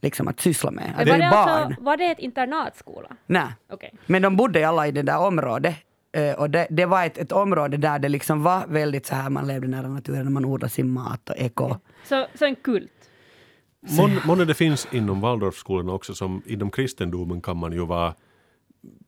[0.00, 0.94] liksom att syssla med.
[0.98, 1.48] Är var, ju det barn.
[1.48, 3.16] alltså, var det ett internatskola?
[3.26, 3.48] Nej.
[3.72, 3.92] Okej.
[4.06, 5.74] Men de bodde alla i det där området.
[6.12, 9.30] Eh, Och det, det var ett, ett område där det liksom var väldigt så här,
[9.30, 11.76] man levde nära naturen, man odlade sin mat och eko.
[12.04, 12.90] Så, så en kult?
[13.98, 18.14] Mån- Månne det finns inom Waldorfskolorna också som inom kristendomen kan man ju vara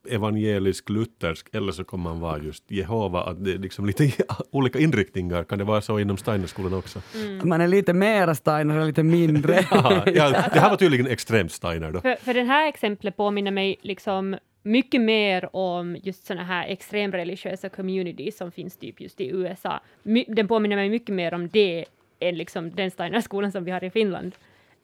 [0.09, 3.23] evangelisk, luthersk eller så kan man vara just Jehova.
[3.23, 4.11] Att det är liksom lite
[4.51, 5.43] olika inriktningar.
[5.43, 7.01] Kan det vara så inom Steinerskolan också?
[7.43, 9.59] Man är lite mera Steiner och lite mindre.
[9.71, 12.01] Aha, ja, det här var tydligen extremt Steiner då.
[12.01, 17.69] För, för den här exemplet påminner mig liksom mycket mer om just såna här extremreligiösa
[17.69, 19.79] communities som finns typ just i USA.
[20.03, 21.85] My, den påminner mig mycket mer om det
[22.19, 24.35] än liksom den Steinerskolan som vi har i Finland.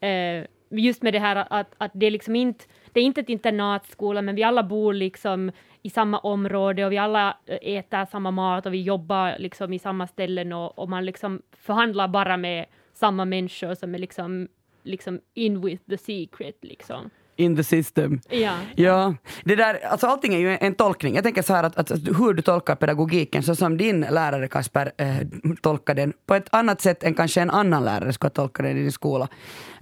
[0.04, 3.28] Uh, just med det här att, att det är liksom inte, det är inte ett
[3.28, 8.66] internatskola, men vi alla bor liksom i samma område och vi alla äter samma mat
[8.66, 13.24] och vi jobbar liksom i samma ställen och, och man liksom förhandlar bara med samma
[13.24, 14.48] människor som är liksom,
[14.82, 17.10] liksom in with the secret liksom.
[17.40, 18.20] In the system.
[18.28, 18.54] Ja.
[18.76, 21.14] Ja, det där, alltså allting är ju en tolkning.
[21.14, 24.92] Jag tänker så här att, att, hur du tolkar pedagogiken, så som din lärare Kasper
[24.96, 25.16] eh,
[25.62, 28.82] tolkar den, på ett annat sätt än kanske en annan lärare skulle tolka den i
[28.82, 29.28] din skola.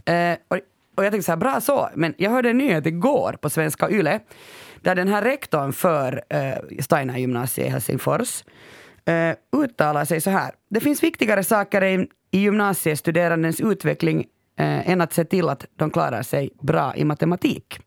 [0.05, 0.59] Eh, och,
[0.97, 3.91] och jag tänkte så här, bra så, men jag hörde en nyhet igår på Svenska
[3.91, 4.21] Yle,
[4.81, 8.45] där den här rektorn för eh, Steiner gymnasiet i Helsingfors
[9.05, 10.51] eh, uttalar sig så här.
[10.71, 14.27] Det finns viktigare saker i, i gymnasiestuderandes utveckling
[14.59, 17.81] eh, än att se till att de klarar sig bra i matematik.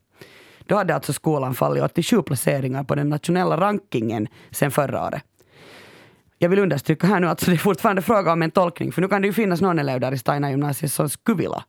[0.59, 5.23] Då hade alltså skolan fallit 87 placeringar på den nationella rankingen sen förra året.
[6.37, 9.07] Jag vill understryka här nu att det är fortfarande fråga om en tolkning, för nu
[9.07, 11.63] kan det ju finnas någon elev där i Steina gymnasiet som skulle vilja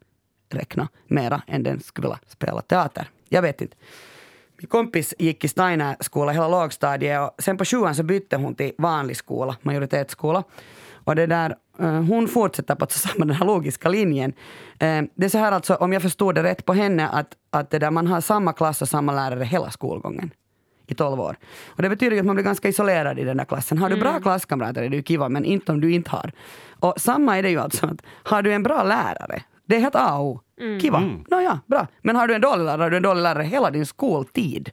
[0.51, 3.09] räkna mera än den skulle vilja spela teater.
[3.29, 3.77] Jag vet inte.
[4.57, 8.55] Min kompis gick i Steiner skola hela lågstadiet och sen på sjuan så bytte hon
[8.55, 10.45] till vanlig skola, majoritetsskola.
[11.05, 14.33] Och det där, eh, hon fortsätter på samma den här logiska linjen.
[14.79, 17.71] Eh, Det är så här alltså, om jag förstod det rätt på henne, att, att
[17.71, 20.31] det där man har samma klass och samma lärare hela skolgången
[20.87, 21.37] i 12 år.
[21.67, 23.79] Och det betyder ju att man blir ganska isolerad i den där klassen.
[23.79, 26.33] Har du bra klasskamrater är det ju kiva, men inte om du inte har.
[26.81, 29.95] Och samma är det ju alltså att har du en bra lärare, det är helt
[29.95, 30.41] A och O.
[30.81, 30.99] Kiva.
[31.31, 31.87] Nåja, bra.
[32.03, 34.71] Men har du en dålig lärare, har du en dålig lärare hela din skoltid.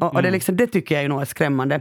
[0.00, 1.80] Och, och det, är liksom, det tycker jag ju nog är skrämmande.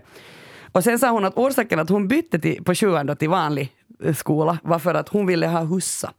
[0.73, 3.73] Och sen sa hon att orsaken att hon bytte till, på sjuan då till vanlig
[4.03, 6.13] eh, skola var för att hon ville ha hussa.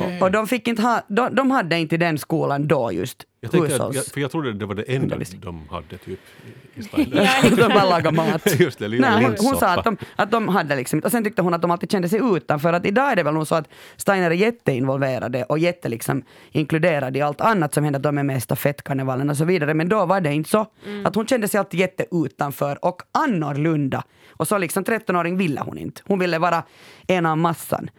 [0.00, 3.50] Och, och de, fick inte ha, de, de hade inte den skolan då just Jag
[3.50, 7.56] tänkte att, jag, för jag trodde det var det enda de hade typ i- Steiner.
[7.56, 8.60] de bara lagar mat.
[8.60, 11.42] Just det, Nej, hon, hon sa att de, att de hade liksom Och sen tyckte
[11.42, 12.72] hon att de alltid kände sig utanför.
[12.72, 17.18] Att idag är det väl nog så att Steiner är jätteinvolverade och jätte liksom inkluderade
[17.18, 18.00] i allt annat som händer.
[18.00, 19.74] De är med i stafettkarnevalen och så vidare.
[19.74, 20.66] Men då var det inte så.
[21.04, 24.02] Att hon kände sig alltid jätte utanför och annorlunda.
[24.32, 26.02] Och så liksom 13-åring ville hon inte.
[26.04, 26.62] Hon ville vara
[27.06, 27.90] en av massan.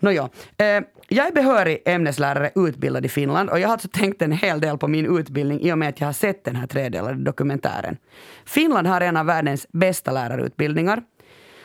[0.00, 0.66] Nåja, eh,
[1.08, 4.78] jag är behörig ämneslärare utbildad i Finland och jag har alltså tänkt en hel del
[4.78, 7.96] på min utbildning i och med att jag har sett den här tredelade dokumentären.
[8.44, 11.02] Finland har en av världens bästa lärarutbildningar.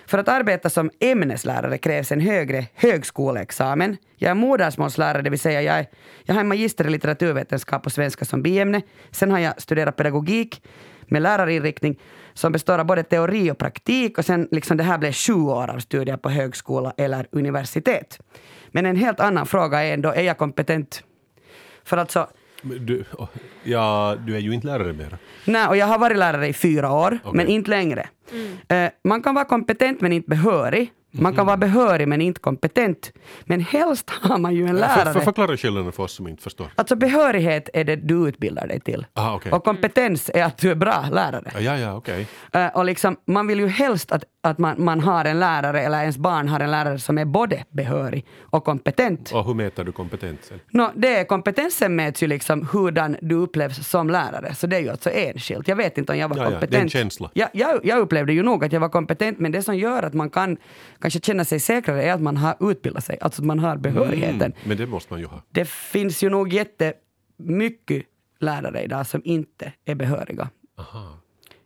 [0.07, 3.97] För att arbeta som ämneslärare krävs en högre högskoleexamen.
[4.15, 5.85] Jag är modersmålslärare, det vill säga jag, är,
[6.23, 8.81] jag har en magister i litteraturvetenskap och svenska som biämne.
[9.11, 10.61] Sen har jag studerat pedagogik
[11.07, 11.99] med lärarinriktning
[12.37, 15.69] som består av både teori och praktik och sen liksom det här blev sju år
[15.69, 18.19] av studier på högskola eller universitet.
[18.71, 21.03] Men en helt annan fråga är ändå, är jag kompetent?
[21.83, 22.27] För alltså,
[22.61, 23.03] Du,
[23.63, 25.17] ja, du är ju inte lärare mer.
[25.45, 27.37] nej, och jag har varit lärare i fyra år, Okej.
[27.37, 28.07] men inte längre.
[28.69, 30.91] Eh, man kan vara kompetent men inte behörig.
[31.11, 33.11] Man kan vara behörig men inte kompetent.
[33.45, 35.13] Men helst har man ju en För, lärare.
[35.13, 36.67] för, förklara skillnaden för oss som inte förstår.
[36.75, 39.05] Alltså behörighet är det du utbildar dig till.
[39.15, 39.51] Aha, okej.
[39.51, 41.51] Och kompetens är att du är bra lärare.
[41.53, 42.27] Ja, ja, ja okej.
[42.53, 46.01] Eh, och liksom, man vill ju helst att, att man, man har en lärare, eller
[46.01, 49.31] ens barn har en lärare som är både behörig och kompetent.
[49.33, 50.59] Och hur mäter du kompetensen?
[50.71, 54.81] Nå, det är, kompetensen mäts ju liksom hurdan du upplevs som lärare, så det är
[54.81, 55.67] ju alltså enskilt.
[55.67, 56.71] Jag vet inte om jag var Ja, ja, kompetent.
[56.71, 57.29] det är en känsla.
[57.33, 60.13] Ja, jag, jag upplevde ju nog att jag var kompetent, men det som gör att
[60.13, 60.57] man kan
[60.99, 64.51] kanske känna sig säkrare är att man har utbildat sig, alltså att man har behörigheten.
[64.51, 65.41] Mm, men det måste man ju ha.
[65.51, 68.05] Det finns ju nog jättemycket
[68.39, 70.49] lärare idag som inte är behöriga.
[70.77, 71.19] Aha.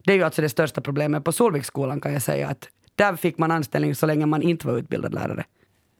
[0.05, 3.37] Det är ju alltså det största problemet på Solviksskolan kan jag säga att där fick
[3.37, 5.45] man anställning så länge man inte var utbildad lärare.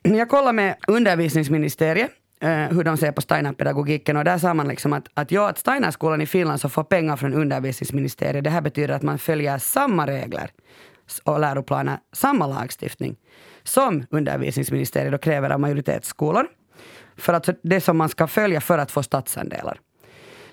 [0.04, 2.12] Jag kollade med undervisningsministeriet
[2.42, 4.18] Eh, hur de ser på Steinerpedagogiken.
[4.18, 7.16] och där sa man liksom att, att ja, att Steinerskolan i Finland så får pengar
[7.16, 8.44] från undervisningsministeriet.
[8.44, 10.52] Det här betyder att man följer samma regler
[11.24, 13.16] och läroplaner, samma lagstiftning
[13.64, 16.48] som undervisningsministeriet och kräver av majoritetsskolor.
[17.18, 19.80] För att det som man ska följa för att få statsandelar.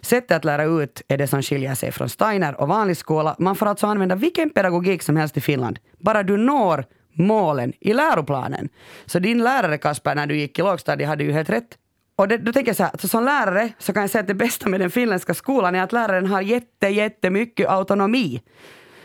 [0.01, 3.37] Sättet att lära ut är det som skiljer sig från Steiner och vanlig skola.
[3.39, 6.85] Man får alltså använda vilken pedagogik som helst i Finland, bara du når
[7.19, 8.69] målen i läroplanen.
[9.07, 11.79] Så din lärare Kasper, när du gick i lågstadiet, hade ju helt rätt.
[12.17, 14.29] Och det, då tänker jag så här, alltså som lärare så kan jag säga att
[14.29, 18.43] det bästa med den finländska skolan är att läraren har jätte, jättemycket autonomi.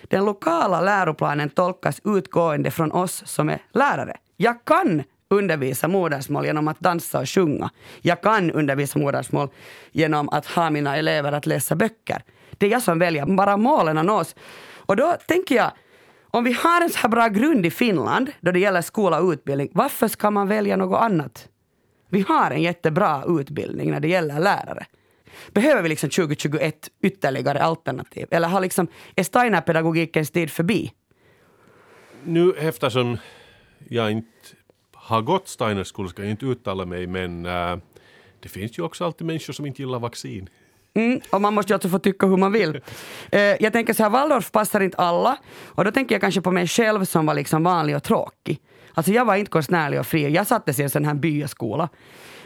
[0.04, 4.18] Den lokala läroplanen tolkas utgående från oss som är lärare.
[4.38, 7.70] Jag kan undervisa modersmål genom att dansa och sjunga.
[8.02, 9.50] Jag kan undervisa modersmål
[9.92, 12.24] genom att ha mina elever att läsa böcker.
[12.58, 14.36] Det är jag som väljer, bara målen nås.
[14.86, 15.72] Och då tänker jag,
[16.34, 19.30] om vi har en så här bra grund i Finland då det gäller skola och
[19.30, 21.50] utbildning, varför ska man välja något annat?
[22.10, 24.86] Vi har en jättebra utbildning när det gäller lärare.
[25.52, 28.28] Behöver vi liksom 2021 ytterligare alternativ?
[28.32, 30.92] Eller har liksom, är Steiner-pedagogikens tid förbi?
[32.24, 33.18] Nu eftersom
[33.90, 34.28] jag inte
[34.94, 37.78] har gått Steiners skola ska jag inte uttala mig men äh,
[38.40, 40.50] det finns ju också alltid människor som inte gillar vaccin.
[40.96, 42.82] Mm, och man måste ju alltså få tycka hur man vill.
[43.32, 45.38] Eh, jag tänker så här, Waldorf passar inte alla.
[45.66, 48.60] Och då tänker jag kanske på mig själv som var liksom vanlig och tråkig.
[48.94, 50.30] Alltså jag var inte konstnärlig och fri.
[50.30, 51.90] Jag sattes i en sån här byaskola.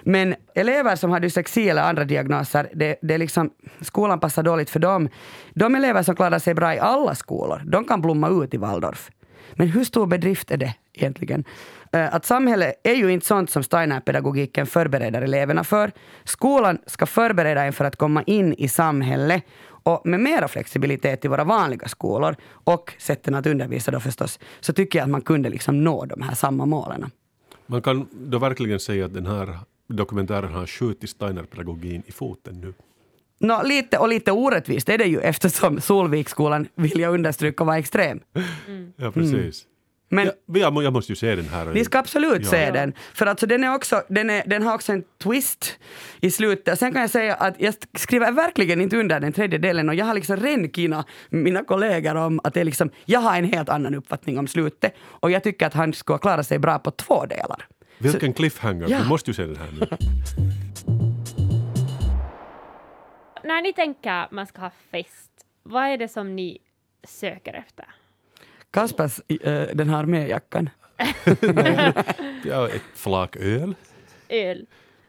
[0.04, 3.50] Men elever som har dyslexi eller andra diagnoser, det, det är liksom,
[3.82, 5.10] skolan passar dåligt för dem.
[5.54, 9.10] De elever som klarar sig bra i alla skolor, de kan blomma ut i Waldorf.
[9.54, 11.44] Men hur stor bedrift är det egentligen?
[11.92, 15.92] Eh, att samhället är ju inte sånt som Steiner-pedagogiken förbereder eleverna för.
[16.24, 21.28] Skolan ska förbereda en för att komma in i samhället och med mera flexibilitet i
[21.28, 25.50] våra vanliga skolor och sätten att undervisa då förstås, så tycker jag att man kunde
[25.50, 27.10] liksom nå de här samma målen.
[27.66, 32.74] Man kan då verkligen säga att den här dokumentären har skjutit Steiner-pedagogin i foten nu.
[33.40, 38.20] No, lite, och lite orättvist är det ju eftersom Solvikskolan, vill jag understryka, var extrem.
[38.68, 38.94] Mm.
[38.98, 39.64] Ja, precis.
[40.10, 41.66] Men Ja, jag, må- jag måste ju se den här.
[41.66, 42.50] ni ska absolut Ja.
[42.50, 42.94] se den.
[43.14, 45.80] För alltså den, är också, den, är, den har också en twist
[46.22, 46.80] i slutet.
[46.80, 50.06] Sen kan jag säga att jag skriver verkligen inte under den tredje delen och jag
[50.06, 53.96] har liksom renkina mina kollegor om att det är liksom, jag har en helt annan
[53.96, 57.66] uppfattning om slutet och jag tycker att han skulle klara sig bra på två delar.
[58.00, 59.00] Vilken cliffhanger, Ja.
[59.00, 59.88] du måste ju se den här nu.
[63.48, 65.32] När ni tänker att man ska ha fest,
[65.64, 66.58] vad är det som ni
[67.04, 67.86] söker efter?
[68.72, 70.70] Kaspers, äh, den här arméjackan.
[72.46, 73.76] Ja, ett flak öl.
[74.30, 74.66] Öl.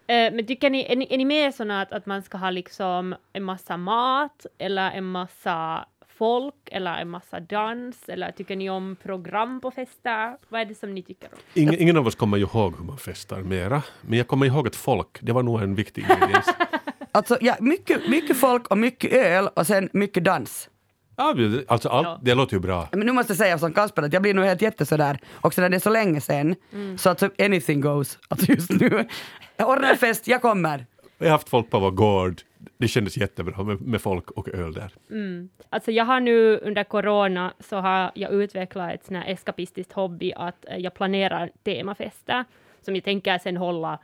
[0.07, 2.51] Eh, men tycker ni, är ni, är ni mer såna att, att man ska ha
[2.51, 8.71] liksom en massa mat eller en massa folk eller en massa dans eller tycker ni
[8.71, 10.37] om program på fester?
[10.49, 11.39] Vad är det som ni tycker om?
[11.55, 13.83] Ingen, ingen av oss kommer ju ihåg hur man festar mera.
[14.01, 16.47] Men jag kommer ihåg att folk, det var nog en viktig ingrediens.
[17.19, 20.69] Alltså, ja, mycket, mycket folk och mycket öl och sen mycket dans.
[21.17, 21.35] Ja,
[21.69, 22.19] alltså, allt, Ja.
[22.23, 22.89] det låter ju bra.
[22.93, 25.61] Men nu måste jag säga som Kasper att jag blir nog helt jätte sådär, också
[25.61, 26.55] när det är så länge sen,
[26.99, 28.19] så att så anything goes.
[28.29, 29.09] Alltså just nu,
[29.57, 30.87] jag ordnar fest, jag kommer.
[31.19, 32.41] Jag har haft folk på vår gård.
[32.79, 34.93] Det kändes jättebra med, med folk och öl där.
[35.71, 40.33] Alltså jag har nu under corona så har jag utvecklat ett sån här eskapistiskt hobby
[40.37, 42.45] att eh, jag planerar temafester
[42.83, 43.99] som jag tänker sen hålla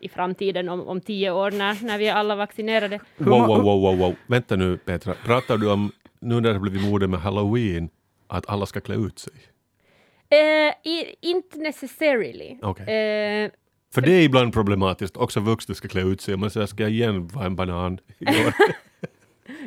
[0.00, 3.00] i framtiden om, om tio år när, när vi är alla vaccinerade.
[3.16, 4.14] Wow, wow, wow, wow, wow.
[4.26, 7.88] Vänta nu Petra, pratar du om, nu när det har blivit mode med halloween,
[8.28, 9.32] att alla ska klä ut sig?
[10.30, 12.56] Eh, i, inte necessarily.
[12.62, 12.82] Okej.
[12.84, 13.50] Eh,
[13.94, 16.36] För det är ibland problematiskt, också vuxna ska klä ut sig.
[16.36, 17.98] Man säger, ska jag igen vara en banan?
[18.18, 18.54] i år?"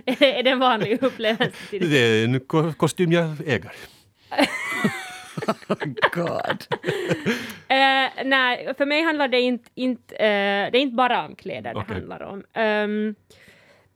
[0.06, 1.52] är det en vanlig upplevelse?
[1.72, 1.98] Det?
[1.98, 3.72] är en ko- kostym jag äger.
[6.14, 6.66] God.
[7.68, 11.74] Eh, nej, för mig handlar det inte, inte, eh, det är inte bara om kläder
[11.74, 11.96] det Okej.
[11.96, 12.44] handlar om.
[12.54, 13.16] Ehm,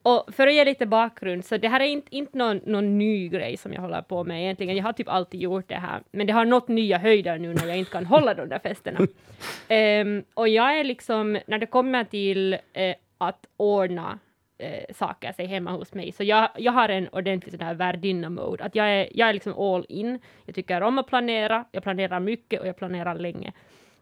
[0.03, 3.27] och för att ge lite bakgrund, så det här är inte, inte någon, någon ny
[3.29, 4.77] grej som jag håller på med egentligen.
[4.77, 7.67] Jag har typ alltid gjort det här, men det har nått nya höjder nu när
[7.67, 8.99] jag inte kan hålla de där festerna.
[9.67, 14.19] Ehm, och jag är liksom, när det kommer till eh, att ordna
[14.64, 18.64] eh, saker sig hemma hos mig, så jag, jag har en ordentlig sån här värdinna-mode,
[18.64, 20.20] att jag är, jag är liksom all in.
[20.45, 23.53] Jag tycker om att planera, jag planerar mycket och jag planerar länge.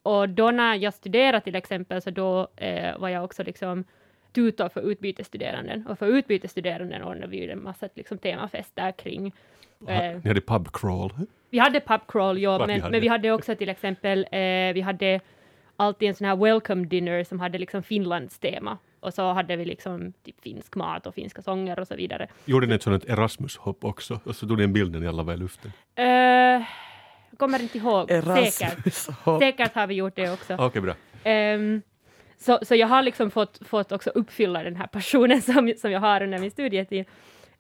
[0.04, 3.84] Och då när jag studerade till exempel, så då eh, var jag också liksom
[4.34, 5.88] tutor för utbytesstuderanden.
[5.88, 9.34] Och för utbytesstuderanden ordnade vi ju en massa liksom, temafester kring
[9.88, 11.12] eh, Ni hade pub crawl.
[11.50, 12.92] vi hade pub crawl, ja, men, hade.
[12.92, 15.20] men vi hade också till exempel, eh, vi hade
[15.76, 18.78] alltid en sån här welcome dinner som hade liksom Finlands tema.
[19.02, 22.28] Och så hade vi liksom typ finsk mat och finska sånger och så vidare.
[22.46, 24.20] Gjorde ni ett sådant Erasmus-hopp också?
[24.24, 25.72] Och så tog ni en bild när ni alla var i luften.
[25.96, 26.66] Jag
[27.38, 28.10] kommer inte ihåg.
[28.10, 28.62] Säkert.
[28.62, 29.10] Erasmus.
[29.40, 30.56] Säkert har vi gjort det också.
[30.60, 30.96] Okej, bra.
[31.24, 31.82] Ehm,
[32.38, 36.00] så, så jag har liksom fått, fått också uppfylla den här passionen som, som jag
[36.00, 37.06] har under min studietid.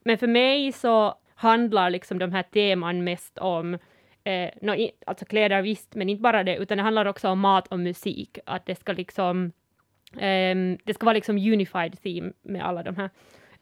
[0.03, 3.77] Men för mig så handlar liksom de här teman mest om
[4.23, 7.67] eh, i, alltså kläder visst, men inte bara det, utan det handlar också om mat
[7.67, 8.37] och musik.
[8.45, 9.51] Att det ska liksom
[10.13, 13.09] Um, det ska vara liksom unified theme med alla de här.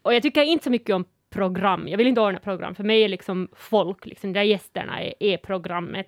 [0.01, 1.87] Och jag tycker inte så mycket om program.
[1.87, 2.75] Jag vill inte ordna program.
[2.75, 6.07] För mig är liksom folk, liksom, där gästerna är, är programmet.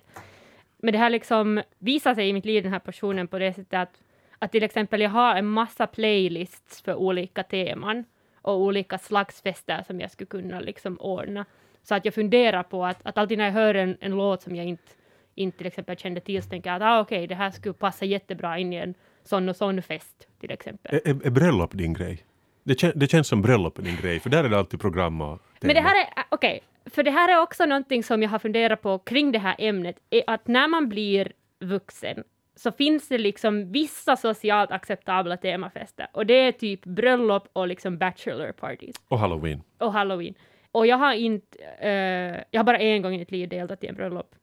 [0.78, 3.74] Men det här liksom visar sig i mitt liv, den här personen, på det sättet
[3.74, 4.02] att,
[4.38, 8.04] att till exempel jag har en massa playlists för olika teman
[8.42, 11.44] och olika slags fester som jag skulle kunna liksom ordna.
[11.82, 14.56] Så att jag funderar på att, att alltid när jag hör en, en låt som
[14.56, 14.92] jag inte,
[15.34, 17.74] inte till exempel kände till så tänker jag att ah, okej, okay, det här skulle
[17.74, 21.00] passa jättebra in i en sån och sån fest till exempel.
[21.04, 22.24] Är, är, bröllop din grej?
[22.62, 25.20] Det, kän, det känns som bröllop är din grej, för där är det alltid program
[25.20, 25.58] och tema.
[25.60, 28.38] Men det här är, okej, okay, för det här är också någonting som jag har
[28.38, 32.24] funderat på kring det här ämnet, är att när man blir vuxen
[32.56, 37.98] så finns det liksom vissa socialt acceptabla temafester och det är typ bröllop och liksom
[37.98, 38.96] bachelor parties.
[39.08, 39.62] Och halloween.
[39.78, 40.34] Och halloween.
[40.72, 43.86] Och jag har inte, uh, jag har bara en gång i mitt liv deltagit i
[43.86, 44.34] en bröllop.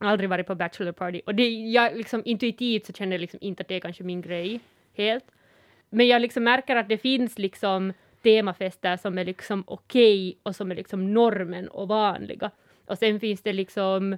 [0.00, 1.20] Aldrig varit på bachelor party.
[1.26, 4.20] Och det, jag liksom intuitivt så känner jag liksom inte att det är kanske min
[4.20, 4.60] grej
[4.96, 5.24] helt.
[5.90, 7.92] Men jag liksom märker att det finns liksom
[8.22, 12.50] temafester som är liksom okej okay och som är liksom normen och vanliga.
[12.86, 14.16] Och sen finns det liksom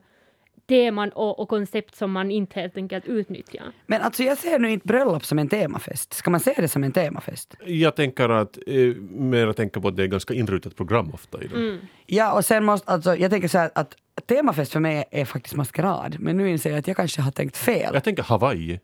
[0.68, 3.72] teman och, och, koncept som man inte helt enkelt utnyttjar.
[3.86, 6.12] Men alltså jag ser nu inte bröllop som en temafest.
[6.12, 7.56] Ska man se det som en temafest?
[7.64, 8.74] Jag tänker att, eh,
[9.10, 11.58] mer tänka på att det är ganska inrutat program ofta i dem.
[11.58, 11.78] Mm.
[12.06, 13.96] Ja, och sen måste, alltså jag tänker så här att
[14.26, 16.16] temafest för mig är faktiskt maskerad.
[16.20, 17.94] Men nu inser jag att jag kanske har tänkt fel.
[17.94, 18.80] Jag tänker Hawaii.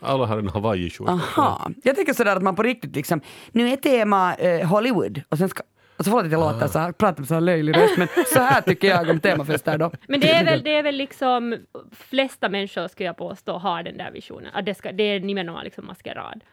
[0.00, 1.12] Alla har en hawaii-skjorta.
[1.12, 1.70] Aha.
[1.82, 3.20] Jag tänker sådär att man på riktigt liksom,
[3.52, 5.62] nu är tema eh, Hollywood och sen ska
[5.96, 8.40] Alltså förlåt att jag låter så här, pratar med så här löjlig röst, men så
[8.40, 9.92] här tycker jag om temafester då.
[10.08, 11.56] Men det är väl, det är väl liksom,
[11.92, 15.62] flesta människor skulle jag påstå har den där visionen, att det, ska, det är nimenoma
[15.62, 16.44] liksom maskerad.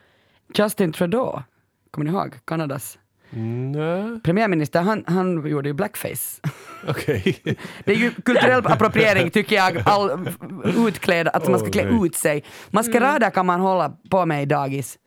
[0.54, 1.42] Justin Trudeau,
[1.90, 2.34] kommer ni ihåg?
[2.44, 2.98] Kanadas
[3.30, 4.20] Nej.
[4.20, 6.40] Premiärminister, han, han gjorde ju blackface.
[6.88, 7.34] Okay.
[7.84, 10.28] det är ju kulturell appropriering tycker jag, all
[10.88, 12.44] utklädd, att man ska klä ut sig.
[12.70, 14.98] Maskerader kan man hålla på med i dagis.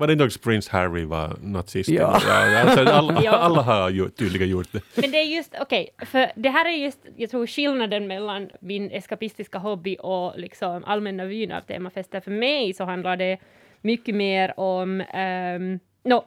[0.00, 1.88] Var det inte också Prince Harry var nazist?
[1.88, 2.20] Ja.
[2.26, 4.80] ja alltså, alla, alla har ju tydligen gjort det.
[4.94, 8.50] Men det är just, okej, okay, för det här är just, jag tror skillnaden mellan
[8.60, 12.20] min eskapistiska hobby och liksom allmänna vyn av temafester.
[12.20, 13.38] För mig så handlar det
[13.80, 16.24] mycket mer om, um, no,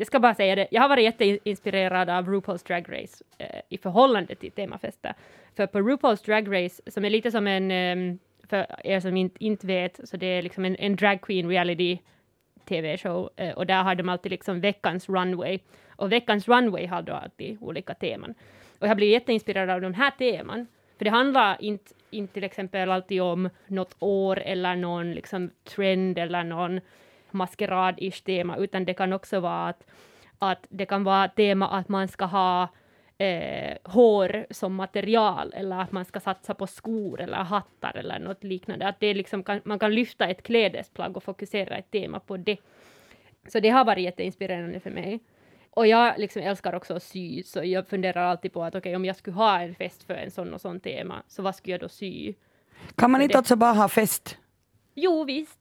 [0.00, 3.78] jag ska bara säga det, jag har varit jätteinspirerad av RuPaul's Drag Race eh, i
[3.78, 5.14] förhållande till temafester.
[5.56, 9.44] För på RuPaul's Drag Race, som är lite som en, um, för er som inte,
[9.44, 11.98] inte vet, så det är liksom en, en drag queen reality
[12.64, 15.58] tv-show eh, och där har de alltid liksom veckans runway.
[15.96, 18.34] Och veckans runway har då alltid olika teman.
[18.78, 20.66] Och jag blir jätteinspirerad av de här teman,
[20.98, 26.18] för det handlar inte, inte till exempel alltid om något år eller någon liksom trend
[26.18, 26.80] eller någon
[27.32, 29.86] maskerad-ish tema, utan det kan också vara att,
[30.38, 32.68] att det kan vara tema att man ska ha
[33.18, 38.44] eh, hår som material eller att man ska satsa på skor eller hattar eller något
[38.44, 38.88] liknande.
[38.88, 42.56] Att det liksom kan, man kan lyfta ett klädesplagg och fokusera ett tema på det.
[43.48, 45.20] Så det har varit jätteinspirerande för mig.
[45.70, 48.96] Och jag liksom älskar också att sy, så jag funderar alltid på att okej, okay,
[48.96, 51.72] om jag skulle ha en fest för en sån och sån tema, så vad skulle
[51.72, 52.34] jag då sy?
[52.94, 54.38] Kan man inte alltså bara ha fest?
[54.94, 55.59] Jo, visst.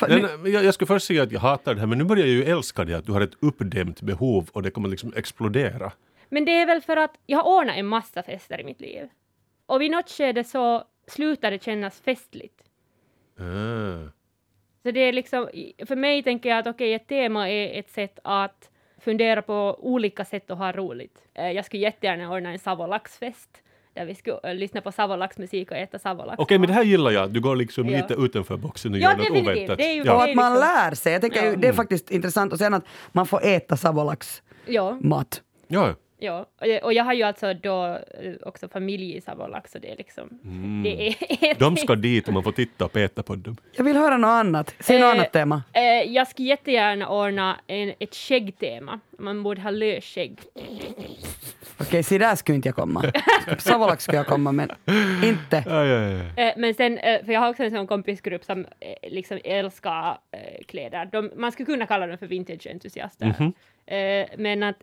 [0.00, 2.34] Men, jag, jag skulle först säga att jag hatar det här, men nu börjar jag
[2.34, 5.92] ju älska det, att du har ett uppdämt behov och det kommer liksom explodera.
[6.28, 9.08] Men det är väl för att jag har ordnat en massa fester i mitt liv.
[9.66, 12.62] Och vid något skede så slutar det kännas festligt.
[13.38, 14.10] Ah.
[14.82, 15.48] Så det är liksom,
[15.86, 19.78] för mig tänker jag att okej, okay, ett tema är ett sätt att fundera på
[19.80, 21.18] olika sätt att ha roligt.
[21.34, 23.62] Eh, jag skulle jättegärna ordna en savolaxfest
[23.94, 26.34] där vi skulle eh, lyssna på savolaxmusik och äta savolax.
[26.34, 27.30] Okej, okay, men det här gillar jag.
[27.30, 27.96] Du går liksom ja.
[27.96, 29.78] lite utanför boxen och ja, gör något oväntat.
[29.78, 30.14] Det är ju, ja.
[30.14, 30.68] Och att man liksom...
[30.68, 31.12] lär sig.
[31.12, 31.56] Jag tänker, ja.
[31.56, 34.42] Det är faktiskt intressant och sen att man får äta savolax
[35.00, 35.42] mat.
[35.68, 35.94] Ja.
[36.24, 36.46] Ja,
[36.82, 40.28] och jag har ju alltså då eh, också familj i Savolax, så det är liksom...
[40.44, 40.82] Mm.
[40.82, 43.56] Det är De ska dit och man får titta och peta på dem.
[43.72, 44.74] Jag vill höra något annat.
[44.80, 45.62] Säg något eh, annat tema.
[45.72, 49.00] Eh, jag skulle jättegärna ordna en, ett skäggtema.
[49.18, 50.38] Man borde ha lösskägg.
[51.80, 53.12] Okej, se där skulle inte jag komma.
[53.58, 54.70] Savolax skulle jag komma, men
[55.24, 55.64] inte.
[55.66, 56.42] Ja, ja, ja.
[56.42, 60.18] Eh, men sen, eh, för jag har också en sån kompisgrupp som eh, liksom älskar
[60.68, 61.08] kläder.
[61.12, 63.24] De, man skulle kunna kalla dem för vintage-entusiaster.
[63.24, 63.52] Mm -hmm.
[64.36, 64.82] Men att,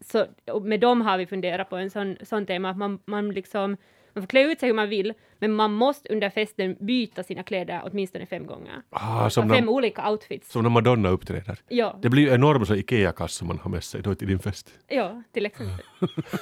[0.00, 0.26] så,
[0.62, 3.76] med dem har vi funderat på en sån, sån tema, att man, man liksom
[4.18, 7.42] man får klä ut sig hur man vill, men man måste under festen byta sina
[7.42, 8.82] kläder åtminstone fem gånger.
[8.90, 10.52] Ah, som fem när, olika outfits.
[10.52, 11.58] Som när Madonna uppträder.
[11.68, 11.98] Ja.
[12.02, 14.70] Det blir ju enorma IKEA-kassar man har med sig då till din fest.
[14.88, 15.84] Ja, till exempel.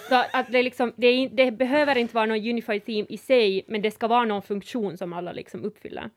[0.08, 3.64] så att det, liksom, det, är, det, behöver inte vara någon unified theme i sig,
[3.68, 6.04] men det ska vara någon funktion som alla liksom uppfyller.
[6.04, 6.08] Uh,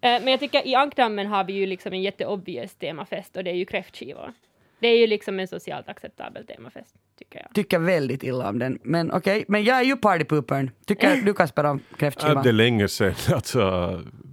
[0.00, 3.54] men jag tycker i Ankdammen har vi ju liksom en jätteobvious temafest och det är
[3.54, 4.32] ju kräftskivor.
[4.80, 7.54] Det är ju liksom en socialt acceptabel temafest, tycker jag.
[7.54, 8.78] Tycker väldigt illa om den.
[8.82, 9.44] Men okej, okay.
[9.48, 10.70] men jag är ju partypoopern.
[10.86, 12.42] Tycker du Kasper om kräftskivan?
[12.42, 13.14] det är länge sedan.
[13.34, 13.60] Alltså,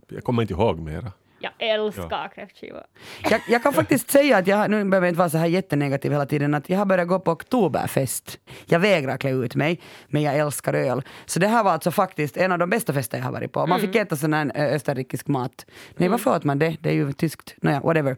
[0.08, 1.12] jag kommer inte ihåg mera.
[1.40, 2.84] Jag älskar kräftskivor.
[3.30, 6.12] Jag, jag kan faktiskt säga att jag, nu behöver jag inte vara så här jättenegativ
[6.12, 8.40] hela tiden, att jag har börjat gå på oktoberfest.
[8.66, 11.02] Jag vägrar klä ut mig, men jag älskar öl.
[11.26, 13.68] Så det här var alltså faktiskt en av de bästa fester jag har varit på.
[13.68, 15.66] Man fick äta sån här österrikisk mat.
[15.96, 16.78] Nej, varför åt man det?
[16.80, 17.56] Det är ju tyskt.
[17.62, 18.18] Nåja, whatever.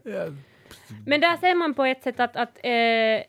[1.06, 3.22] Men där ser man på ett sätt att, att eh,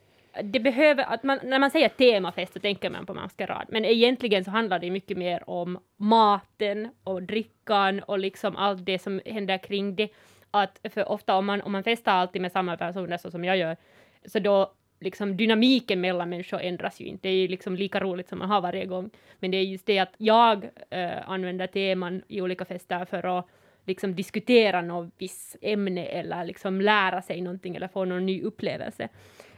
[0.43, 4.45] det behöver, att man, när man säger temafest så tänker man på maskerad, men egentligen
[4.45, 9.57] så handlar det mycket mer om maten och drickan och liksom allt det som händer
[9.57, 10.09] kring det.
[10.51, 13.57] Att för ofta om man, om man festar alltid med samma personer så som jag
[13.57, 13.77] gör,
[14.25, 17.27] så då liksom dynamiken mellan människor ändras ju inte.
[17.27, 19.09] Det är ju liksom lika roligt som man har varje gång.
[19.39, 23.47] Men det är just det att jag äh, använder teman i olika fester för att
[23.89, 29.09] liksom diskutera något visst ämne eller liksom lära sig någonting eller få någon ny upplevelse.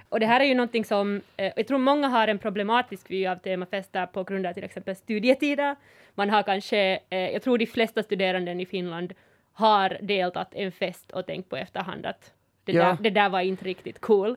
[0.10, 3.28] Och det här är ju någonting som eh, jag tror många har en problematisk vy
[3.28, 5.76] av temafester på grund av till exempel studietider.
[6.16, 9.14] Man har kanske, eh, jag tror de flesta studerande i Finland
[9.54, 12.34] har deltagit en fest och tänkt på efterhand att
[12.66, 12.84] det, Ja.
[12.84, 14.36] där, det där var inte riktigt cool.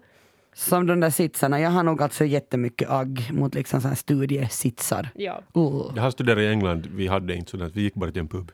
[0.52, 1.60] Som de där sitsarna.
[1.60, 5.08] Jag har nog alltså jättemycket agg mot liksom så här studiesitsar.
[5.14, 5.42] Ja.
[5.56, 5.92] Uh.
[5.96, 8.52] Jag har studerat i England, vi hade inte sådant, vi gick bara till en pub.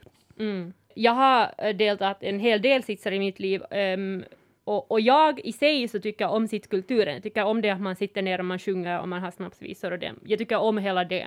[0.95, 4.25] Jag har eh, deltagit en hel del sitsar i mitt liv ehm,
[4.65, 7.15] och, och jag i sig så tycker om sittkulturen.
[7.15, 9.91] Jag tycker om det att man sitter ner och man sjunger och man har snapsvisor
[9.93, 10.13] och det.
[10.25, 11.27] Jag tycker om hela det.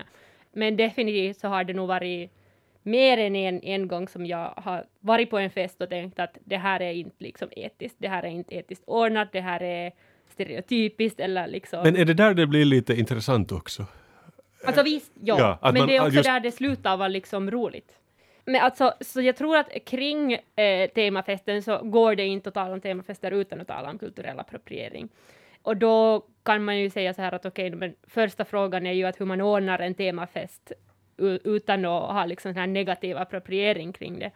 [0.54, 2.32] Men definitivt så har det nog varit
[2.84, 6.38] mer än en, en gång som jag har varit på en fest och tänkt att
[6.46, 7.96] det här är inte liksom etiskt.
[8.00, 9.32] Det här är inte etiskt ordnat.
[9.32, 9.92] Det här är
[10.30, 11.84] stereotypiskt eller liksom.
[11.84, 13.86] Men är det där det blir lite intressant också?
[14.66, 15.36] Alltså visst, ja.
[15.40, 17.92] Ja, men man- det är också just- där det slutar vara liksom roligt.
[18.46, 22.74] Men alltså, så jag tror att kring eh, temafesten så går det inte att tala
[22.74, 25.10] om temafester utan att tala om kulturell appropriering.
[25.62, 29.06] Och då kan man ju säga så här att okej, men första frågan är ju
[29.06, 30.72] att hur man ordnar en temafest
[31.44, 34.32] utan att ha liksom här negativ appropriering kring det.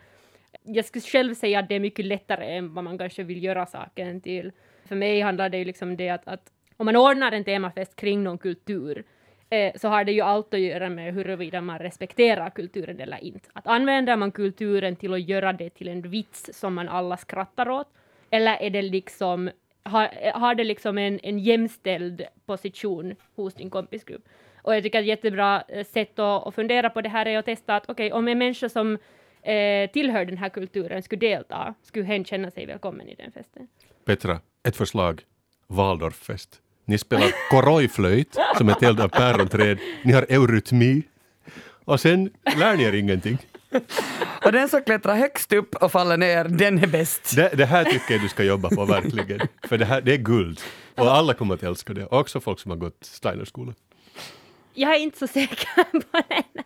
[0.63, 3.65] Jag skulle själv säga att det är mycket lättare än vad man kanske vill göra
[3.65, 4.51] saken till.
[4.85, 8.23] För mig handlar det ju liksom det att, att om man ordnar en temafest kring
[8.23, 9.03] någon kultur
[9.49, 13.49] eh, så har det ju allt att göra med huruvida man respekterar kulturen eller inte.
[13.53, 17.69] Att använder man kulturen till att göra det till en vits som man alla skrattar
[17.69, 17.87] åt,
[18.29, 19.49] eller är det liksom
[19.83, 24.25] har, har det liksom en, en jämställd position hos din kompisgrupp?
[24.61, 27.37] Och jag tycker att ett jättebra eh, sätt att, att fundera på det här är
[27.37, 28.97] att testa att okej, om en människa som
[29.41, 33.67] eh, tillhör den här kulturen skulle delta, skulle hen känna sig välkommen i den festen?
[34.05, 35.21] Petra, ett förslag.
[35.67, 36.61] Waldorffest.
[36.87, 39.77] Ni spelar korojflöjt som ett eld av päronträd.
[40.03, 41.03] Ni har eurytmi.
[41.85, 43.37] Och sen lär ni er ingenting.
[44.45, 47.35] Och den som klättrar högst upp och faller ner, den är bäst.
[47.35, 49.39] Det, det här tycker jag du ska jobba på verkligen.
[49.67, 50.61] För det här det är guld.
[50.95, 52.05] Och alla kommer att älska det.
[52.05, 53.75] Också folk som har gått Steinerskolan.
[54.73, 56.63] Jag är inte så säker på den.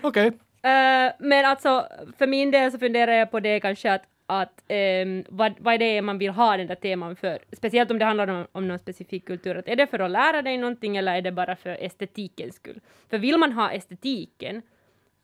[0.00, 0.26] Okej.
[0.62, 1.86] Eh, men alltså,
[2.18, 5.78] för min del så funderar jag på det kanske att, att um, vad, vad är
[5.78, 7.38] det man vill ha den där teman för?
[7.52, 9.56] Speciellt om det handlar om, om någon specifik kultur.
[9.56, 12.80] Att är det för att lära dig någonting eller är det bara för estetikens skull?
[13.10, 14.62] För vill man ha estetiken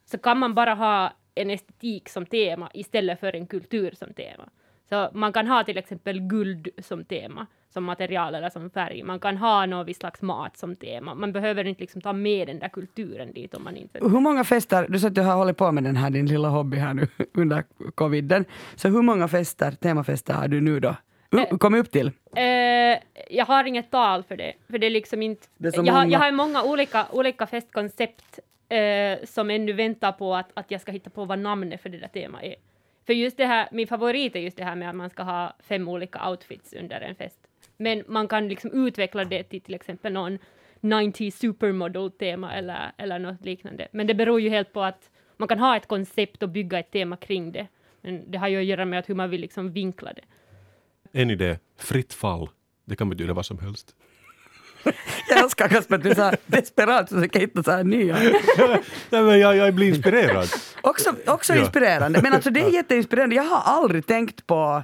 [0.04, 4.48] så kan man bara ha en estetik som tema istället för en kultur som tema.
[4.90, 9.02] Så man kan ha till exempel guld som tema, som material eller som färg.
[9.02, 11.14] Man kan ha någon viss slags mat som tema.
[11.14, 13.98] Man behöver inte liksom ta med den där kulturen dit om man inte...
[14.02, 16.48] Hur många fester, du sa att du har hållit på med den här din lilla
[16.48, 17.64] hobby här nu under
[17.94, 18.44] coviden.
[18.76, 20.96] Så hur många fester, temafester har du nu då?
[21.34, 22.12] Uh, kommit upp till?
[22.36, 22.42] Eh,
[23.30, 25.46] jag har inget tal för det, för det är liksom inte...
[25.58, 26.12] Det är jag, har, många.
[26.12, 28.38] jag har många olika, olika festkoncept
[28.68, 31.98] eh, som ännu väntar på att, att jag ska hitta på vad namnet för det
[31.98, 32.54] där temat är.
[33.06, 35.56] För just det här, min favorit är just det här med att man ska ha
[35.60, 37.38] fem olika outfits under en fest.
[37.76, 40.38] Men man kan liksom utveckla det till till exempel någon
[40.80, 43.88] 90 supermodel-tema eller, eller något liknande.
[43.92, 46.90] Men det beror ju helt på att man kan ha ett koncept och bygga ett
[46.90, 47.66] tema kring det.
[48.00, 50.22] Men det har ju att göra med att hur man vill liksom vinkla det.
[51.12, 51.58] En idé.
[51.76, 52.48] Fritt fall.
[52.84, 53.96] Det kan betyda vad som helst.
[55.28, 58.14] Jag älskar Kasper att du så här desperat försöker hitta så här nya.
[59.10, 60.48] Nej, men jag, jag blir inspirerad.
[60.80, 61.60] Också, också Ja.
[61.60, 62.22] inspirerande.
[62.22, 63.36] Men alltså det är jätteinspirerande.
[63.36, 64.82] Jag har aldrig tänkt på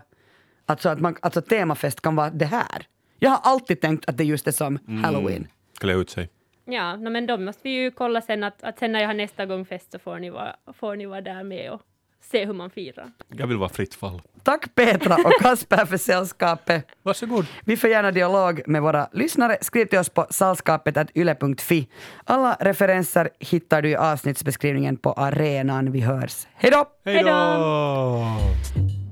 [0.67, 2.87] alltså att man, alltså temafest kan vara det här.
[3.19, 5.49] Jag har alltid tänkt att det just är som halloween.
[5.81, 6.29] Klä ut sig.
[6.65, 9.15] Ja, no, men då måste vi ju kolla sen att, att sen när jag har
[9.15, 11.81] nästa gång fest så får ni vara, får ni vara där med och
[12.23, 13.11] se hur man firar.
[13.37, 14.23] Jag vill vara fritt fall.
[14.43, 16.87] Tack Petra och Kasper för sällskapet.
[17.03, 17.47] Varsågod.
[17.65, 19.59] Vi får gärna dialog med våra lyssnare.
[19.61, 21.89] Skriv till oss på salskapet.yle.fi.
[22.25, 25.93] Alla referenser hittar du i avsnittsbeskrivningen på arenan.
[25.93, 26.47] Vi hörs.
[26.55, 26.87] Hej då!
[27.05, 29.06] Hej då!